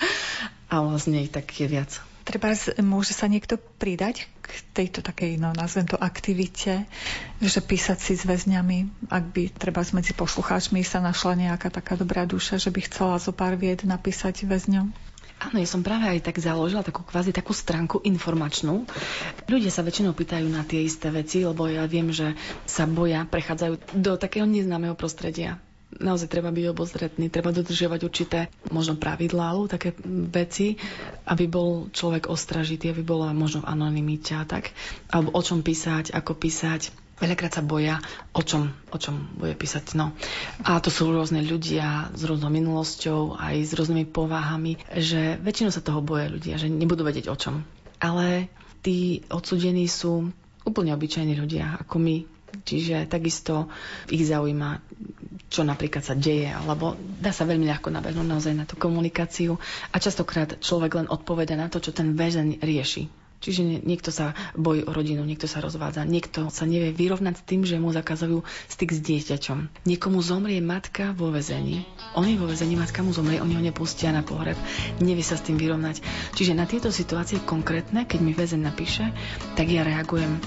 [0.72, 1.92] a vlastne ich tak je viac.
[2.26, 2.50] Treba,
[2.82, 6.82] môže sa niekto pridať k tejto takej, no nazvem to aktivite,
[7.38, 12.26] že písať si s väzňami, ak by treba medzi poslucháčmi sa našla nejaká taká dobrá
[12.26, 14.90] duša, že by chcela zo pár vied napísať väzňom?
[15.36, 18.88] Áno, ja som práve aj tak založila takú kvázi takú stránku informačnú.
[19.44, 22.32] Ľudia sa väčšinou pýtajú na tie isté veci, lebo ja viem, že
[22.64, 25.60] sa boja, prechádzajú do takého neznámeho prostredia
[25.96, 29.94] naozaj treba byť obozretný, treba dodržiavať určité možno pravidlá také
[30.28, 30.76] veci,
[31.24, 34.74] aby bol človek ostražitý, aby bola možno v anonimite a tak,
[35.08, 37.05] alebo o čom písať, ako písať.
[37.16, 37.96] Veľakrát sa boja,
[38.36, 39.96] o čom, o čom bude písať.
[39.96, 40.12] No.
[40.68, 45.80] A to sú rôzne ľudia s rôznou minulosťou, aj s rôznymi povahami, že väčšinou sa
[45.80, 47.64] toho boja ľudia, že nebudú vedieť o čom.
[48.04, 48.52] Ale
[48.84, 50.28] tí odsudení sú
[50.68, 52.16] úplne obyčajní ľudia, ako my,
[52.64, 53.68] Čiže takisto
[54.08, 54.80] ich zaujíma,
[55.52, 59.60] čo napríklad sa deje, alebo dá sa veľmi ľahko nabehnúť naozaj na tú komunikáciu
[59.92, 63.25] a častokrát človek len odpoveda na to, čo ten väzeň rieši.
[63.46, 67.62] Čiže niekto sa bojí o rodinu, niekto sa rozvádza, niekto sa nevie vyrovnať s tým,
[67.62, 69.86] že mu zakazujú styk s dieťaťom.
[69.86, 71.86] Niekomu zomrie matka vo vezení.
[72.18, 74.58] On je vo vezení, matka mu zomrie, oni ho nepustia na pohreb.
[74.98, 76.02] Nevie sa s tým vyrovnať.
[76.34, 79.14] Čiže na tieto situácie konkrétne, keď mi väzeň napíše,
[79.54, 80.42] tak ja reagujem.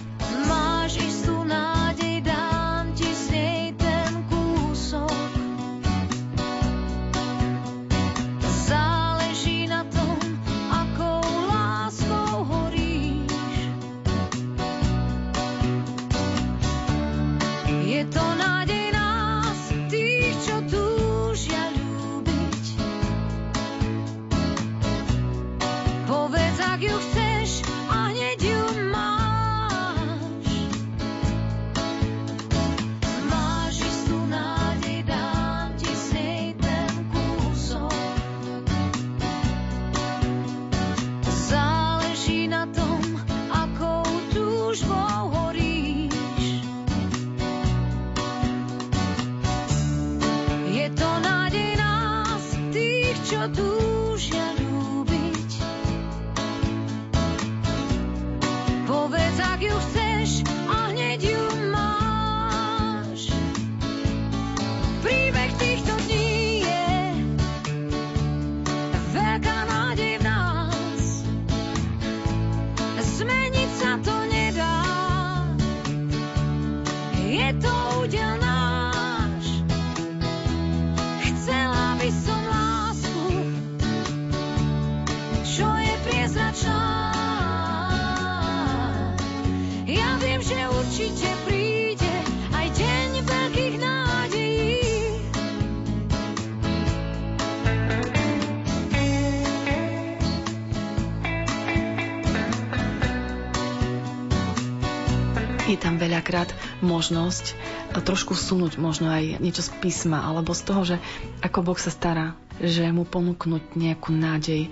[105.99, 107.53] Veľakrát možnosť
[108.01, 110.95] trošku sunúť možno aj niečo z písma alebo z toho, že
[111.43, 114.71] ako Boh sa stará, že mu ponúknuť nejakú nádej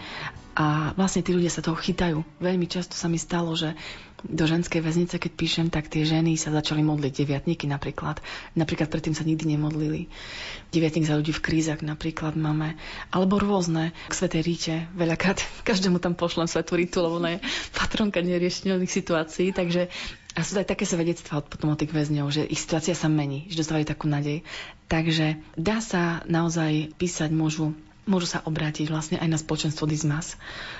[0.57, 2.25] a vlastne tí ľudia sa toho chytajú.
[2.41, 3.77] Veľmi často sa mi stalo, že
[4.27, 8.19] do ženskej väznice, keď píšem, tak tie ženy sa začali modliť, deviatníky napríklad.
[8.53, 10.11] Napríklad predtým sa nikdy nemodlili.
[10.69, 12.75] Deviatník za ľudí v krízach napríklad máme.
[13.09, 13.95] Alebo rôzne.
[14.07, 19.55] K Svetej Ríte veľakrát každému tam pošlem Svetú Rítu, lebo ona je patronka neriešiteľných situácií.
[19.55, 19.87] Takže
[20.37, 23.65] a sú aj také svedectvá potom od tých väzňov, že ich situácia sa mení, že
[23.65, 24.45] dostávajú takú nádej.
[24.85, 27.73] Takže dá sa naozaj písať, môžu
[28.07, 30.39] môžu sa obrátiť vlastne aj na spoločenstvo Dizmas,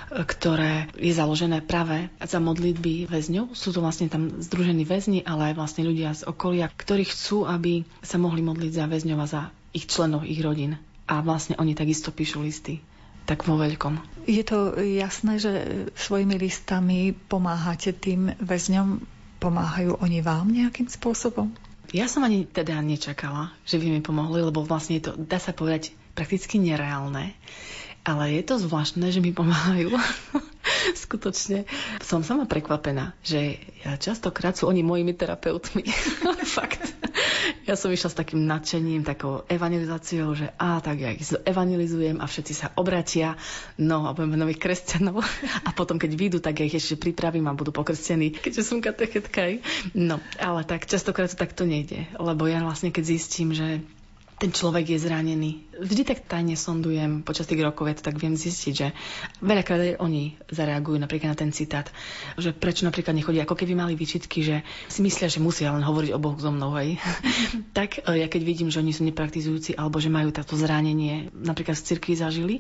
[0.10, 3.54] ktoré je založené práve za modlitby väzňov.
[3.54, 7.84] Sú to vlastne tam združení väzni, ale aj vlastne ľudia z okolia, ktorí chcú, aby
[8.02, 9.42] sa mohli modliť za väzňov a za
[9.76, 10.80] ich členov, ich rodín.
[11.08, 12.82] A vlastne oni takisto píšu listy
[13.28, 14.24] tak vo veľkom.
[14.24, 15.52] Je to jasné, že
[16.00, 19.04] svojimi listami pomáhate tým väzňom?
[19.38, 21.54] Pomáhajú oni vám nejakým spôsobom?
[21.94, 25.54] Ja som ani teda nečakala, že by mi pomohli, lebo vlastne je to, dá sa
[25.54, 27.38] povedať, prakticky nereálne.
[28.08, 29.92] Ale je to zvláštne, že mi pomáhajú.
[31.04, 31.68] Skutočne
[32.00, 35.84] som sama prekvapená, že ja častokrát sú oni mojimi terapeutmi.
[36.58, 36.80] Fakt.
[37.68, 42.26] Ja som išla s takým nadšením, takou evangelizáciou, že a tak ja ich evangelizujem a
[42.28, 43.36] všetci sa obratia,
[43.76, 45.20] no a budeme nových kresťanov.
[45.68, 49.60] A potom, keď vyjdu, tak ja ich ešte pripravím a budú pokrstení, keďže som katechetka.
[49.92, 53.84] No, ale tak častokrát to takto nejde, lebo ja vlastne keď zistím, že
[54.38, 55.67] ten človek je zranený.
[55.78, 58.88] Vždy tak tajne sondujem počas tých rokov, ja to tak viem zistiť, že
[59.46, 61.86] veľakrát aj oni zareagujú napríklad na ten citát,
[62.36, 64.56] že prečo napríklad nechodia, ako keby mali výčitky, že
[64.90, 66.98] si myslia, že musia len hovoriť o Bohu so mnou, hej.
[67.78, 71.78] tak e, ja keď vidím, že oni sú nepraktizujúci alebo že majú táto zranenie, napríklad
[71.78, 72.56] z cirkvi zažili,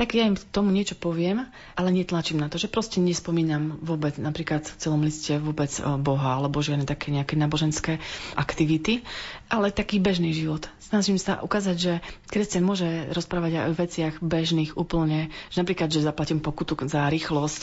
[0.00, 1.44] tak ja im tomu niečo poviem,
[1.76, 6.40] ale netlačím na to, že proste nespomínam vôbec napríklad v celom liste vôbec e, Boha
[6.40, 8.00] alebo žiadne také nejaké náboženské
[8.32, 9.04] aktivity,
[9.52, 10.64] ale taký bežný život.
[10.80, 11.92] Snažím sa ukázať, že
[12.28, 17.62] kresťan môže rozprávať aj o veciach bežných úplne, že napríklad, že zaplatím pokutu za rýchlosť,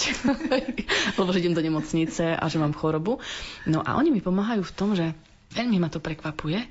[1.19, 3.17] lebo že idem do nemocnice a že mám chorobu.
[3.65, 5.15] No a oni mi pomáhajú v tom, že
[5.55, 6.69] veľmi ma to prekvapuje,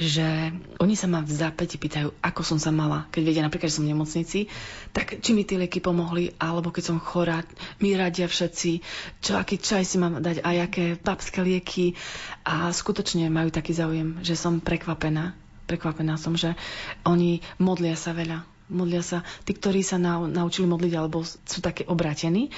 [0.00, 3.04] že oni sa ma v zápäti pýtajú, ako som sa mala.
[3.12, 4.48] Keď vedia napríklad, že som v nemocnici,
[4.96, 7.44] tak či mi tie lieky pomohli, alebo keď som chorá,
[7.84, 8.80] mi radia všetci,
[9.20, 12.00] čo, aký čaj si mám dať a aké babské lieky.
[12.48, 15.36] A skutočne majú taký záujem, že som prekvapená.
[15.70, 16.58] Prekvapená som, že
[17.06, 22.48] oni modlia sa veľa modlia sa tí, ktorí sa naučili modliť alebo sú také obratení,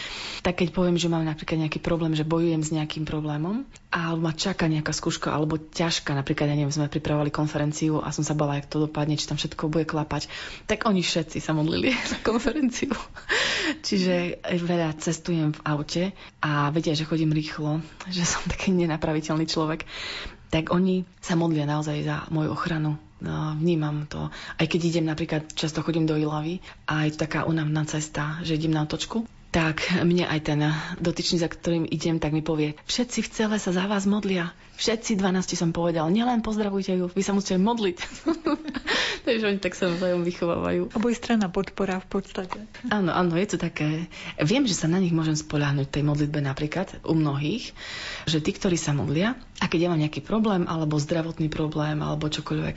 [0.45, 4.37] tak keď poviem, že mám napríklad nejaký problém, že bojujem s nejakým problémom a ma
[4.37, 8.61] čaká nejaká skúška alebo ťažká, napríklad, ja neviem, sme pripravovali konferenciu a som sa bala,
[8.61, 10.29] jak to dopadne, či tam všetko bude klapať,
[10.69, 12.93] tak oni všetci sa modlili na konferenciu.
[13.83, 16.05] Čiže veľa cestujem v aute
[16.45, 17.81] a vedia, že chodím rýchlo,
[18.13, 19.89] že som taký nenapraviteľný človek
[20.53, 23.01] tak oni sa modlia naozaj za moju ochranu.
[23.23, 24.29] No, vnímam to.
[24.35, 28.59] Aj keď idem napríklad, často chodím do Ilavy a je to taká unavná cesta, že
[28.59, 30.61] idem na otočku, tak mne aj ten
[30.97, 34.57] dotyčný, za ktorým idem, tak mi povie, všetci v celé sa za vás modlia.
[34.81, 37.97] Všetci 12 som povedal, nielen pozdravujte ju, vy sa musíte modliť.
[39.29, 40.97] Takže oni tak sa vzájom vychovávajú.
[40.97, 42.65] Obojstranná podpora v podstate.
[42.89, 44.09] Áno, áno, je to také.
[44.41, 47.77] Viem, že sa na nich môžem spoľahnúť tej modlitbe napríklad u mnohých,
[48.25, 52.27] že tí, ktorí sa modlia, a keď ja mám nejaký problém, alebo zdravotný problém, alebo
[52.27, 52.77] čokoľvek,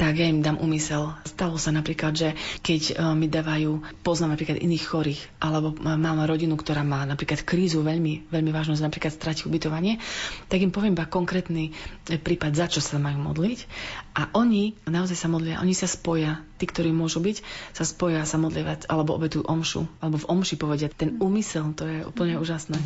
[0.00, 1.12] tak ja im dám úmysel.
[1.28, 2.32] Stalo sa napríklad, že
[2.64, 7.84] keď e, mi dávajú, poznám napríklad iných chorých, alebo mám rodinu, ktorá má napríklad krízu
[7.84, 10.00] veľmi, veľmi vážnu, napríklad stratí ubytovanie,
[10.48, 11.76] tak im poviem iba konkrétny
[12.08, 13.68] e, prípad, za čo sa majú modliť.
[14.16, 17.44] A oni naozaj sa modlia, oni sa spoja, tí, ktorí môžu byť,
[17.76, 20.88] sa spoja sa modlievať, alebo obetujú omšu, alebo v omši povedia.
[20.88, 22.80] Ten úmysel, to je úplne úžasné.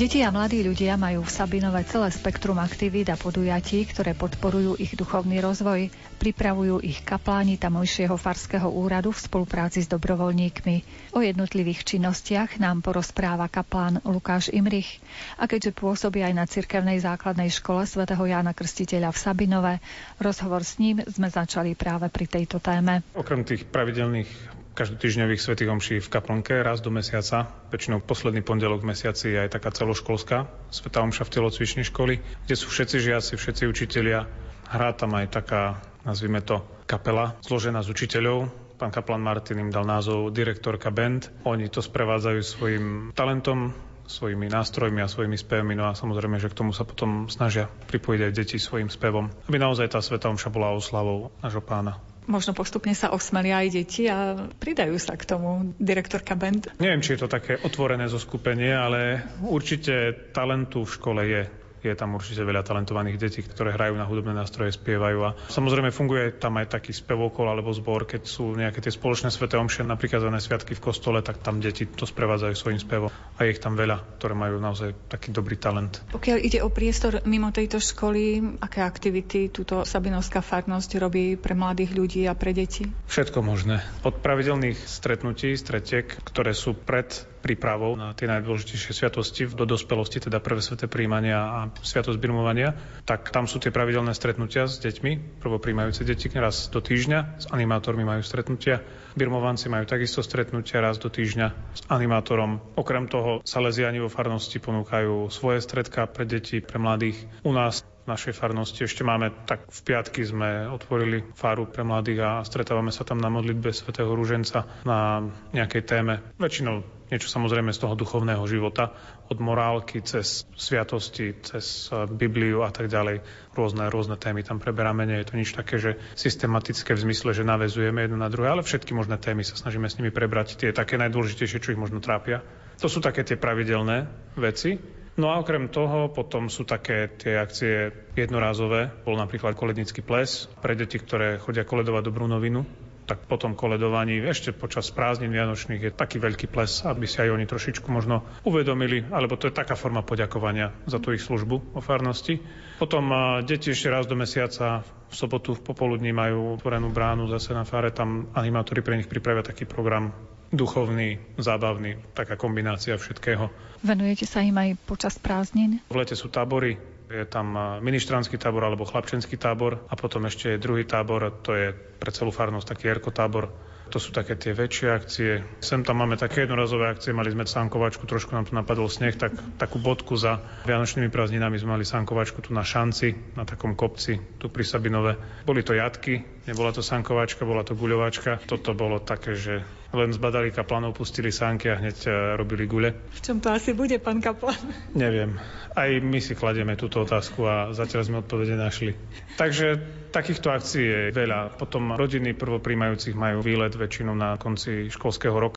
[0.00, 4.96] Deti a mladí ľudia majú v Sabinove celé spektrum aktivít a podujatí, ktoré podporujú ich
[4.96, 5.92] duchovný rozvoj.
[6.16, 10.76] Pripravujú ich kapláni tamojšieho farského úradu v spolupráci s dobrovoľníkmi.
[11.12, 15.04] O jednotlivých činnostiach nám porozpráva kaplán Lukáš Imrich.
[15.36, 19.74] A keďže pôsobí aj na cirkevnej základnej škole svätého Jána Krstiteľa v Sabinove,
[20.16, 23.04] rozhovor s ním sme začali práve pri tejto téme.
[23.12, 27.50] Okrem tých pravidelných každotýždňových svetých omší v kaplnke raz do mesiaca.
[27.70, 32.54] Väčšinou posledný pondelok v mesiaci je aj taká celoškolská sveta omša v telocvičnej školy, kde
[32.56, 34.26] sú všetci žiaci, všetci učitelia.
[34.70, 38.50] Hrá tam aj taká, nazvime to, kapela zložená z učiteľov.
[38.80, 41.28] Pán kaplan Martin im dal názov direktorka band.
[41.44, 43.76] Oni to sprevádzajú svojim talentom,
[44.08, 45.76] svojimi nástrojmi a svojimi spevmi.
[45.76, 49.56] No a samozrejme, že k tomu sa potom snažia pripojiť aj deti svojim spevom, aby
[49.60, 52.00] naozaj tá sveta omša bola oslavou nášho pána
[52.30, 56.70] možno postupne sa osmelia aj deti a pridajú sa k tomu direktorka band.
[56.78, 61.42] Neviem, či je to také otvorené zo skupenie, ale určite talentu v škole je
[61.82, 66.36] je tam určite veľa talentovaných detí, ktoré hrajú na hudobné nástroje, spievajú a samozrejme funguje
[66.36, 70.38] tam aj taký spevokol alebo zbor, keď sú nejaké tie spoločné sveté omše, napríklad na
[70.38, 74.20] sviatky v kostole, tak tam deti to sprevádzajú svojím spevom a je ich tam veľa,
[74.20, 76.04] ktoré majú naozaj taký dobrý talent.
[76.12, 81.96] Pokiaľ ide o priestor mimo tejto školy, aké aktivity túto Sabinovská farnosť robí pre mladých
[81.96, 82.84] ľudí a pre deti?
[83.08, 83.80] Všetko možné.
[84.04, 87.08] Od pravidelných stretnutí, stretiek, ktoré sú pred
[87.40, 92.76] prípravou na tie najdôležitejšie sviatosti do dospelosti, teda prvé sveté príjmania a sviatosť birmovania,
[93.08, 98.04] tak tam sú tie pravidelné stretnutia s deťmi, prvopríjmajúce deti raz do týždňa, s animátormi
[98.04, 98.84] majú stretnutia,
[99.16, 102.60] birmovanci majú takisto stretnutia raz do týždňa s animátorom.
[102.76, 107.24] Okrem toho Salesiani vo farnosti ponúkajú svoje stredka pre deti, pre mladých.
[107.42, 108.82] U nás našej farnosti.
[108.82, 113.30] Ešte máme, tak v piatky sme otvorili faru pre mladých a stretávame sa tam na
[113.30, 116.14] modlitbe svätého Rúženca na nejakej téme.
[116.40, 118.94] Väčšinou niečo samozrejme z toho duchovného života,
[119.26, 123.20] od morálky cez sviatosti, cez e, Bibliu a tak ďalej.
[123.52, 125.04] Rôzne, rôzne témy tam preberáme.
[125.04, 128.62] Nie je to nič také, že systematické v zmysle, že navezujeme jedno na druhé, ale
[128.62, 130.56] všetky možné témy sa snažíme s nimi prebrať.
[130.56, 132.40] Tie také najdôležitejšie, čo ich možno trápia.
[132.80, 134.08] To sú také tie pravidelné
[134.38, 134.80] veci.
[135.20, 139.04] No a okrem toho potom sú také tie akcie jednorázové.
[139.04, 142.64] Bol napríklad kolednický ples pre deti, ktoré chodia koledovať dobrú novinu
[143.10, 147.42] tak potom koledovaní ešte počas prázdnin vianočných je taký veľký ples, aby si aj oni
[147.42, 152.38] trošičku možno uvedomili, alebo to je taká forma poďakovania za tú ich službu o farnosti.
[152.78, 153.10] Potom
[153.42, 157.90] deti ešte raz do mesiaca v sobotu v popoludní majú otvorenú bránu zase na fáre,
[157.90, 160.14] tam animátori pre nich pripravia taký program
[160.54, 163.50] duchovný, zábavný, taká kombinácia všetkého.
[163.82, 165.82] Venujete sa im aj počas prázdnin?
[165.90, 166.78] V lete sú tábory,
[167.10, 171.74] je tam ministranský tábor alebo chlapčenský tábor a potom ešte je druhý tábor, to je
[171.74, 173.50] pre celú farnosť taký erkotábor.
[173.90, 175.42] To sú také tie väčšie akcie.
[175.58, 179.34] Sem tam máme také jednorazové akcie, mali sme sankovačku, trošku nám tu napadol sneh, tak
[179.58, 184.46] takú bodku za Vianočnými prázdninami sme mali sankovačku tu na šanci, na takom kopci, tu
[184.46, 185.42] pri Sabinove.
[185.42, 188.46] Boli to jatky, nebola to sankovačka, bola to guľovačka.
[188.46, 192.94] Toto bolo také, že len zbadali kaplanov, pustili sánky a hneď e, robili gule.
[193.10, 194.58] V čom to asi bude, pán kaplan?
[194.94, 195.40] Neviem.
[195.74, 198.94] Aj my si kladieme túto otázku a zatiaľ sme odpovede našli.
[199.40, 199.80] Takže
[200.12, 201.56] takýchto akcií je veľa.
[201.56, 205.40] Potom rodiny prvopríjmajúcich majú výlet väčšinou na konci školského roka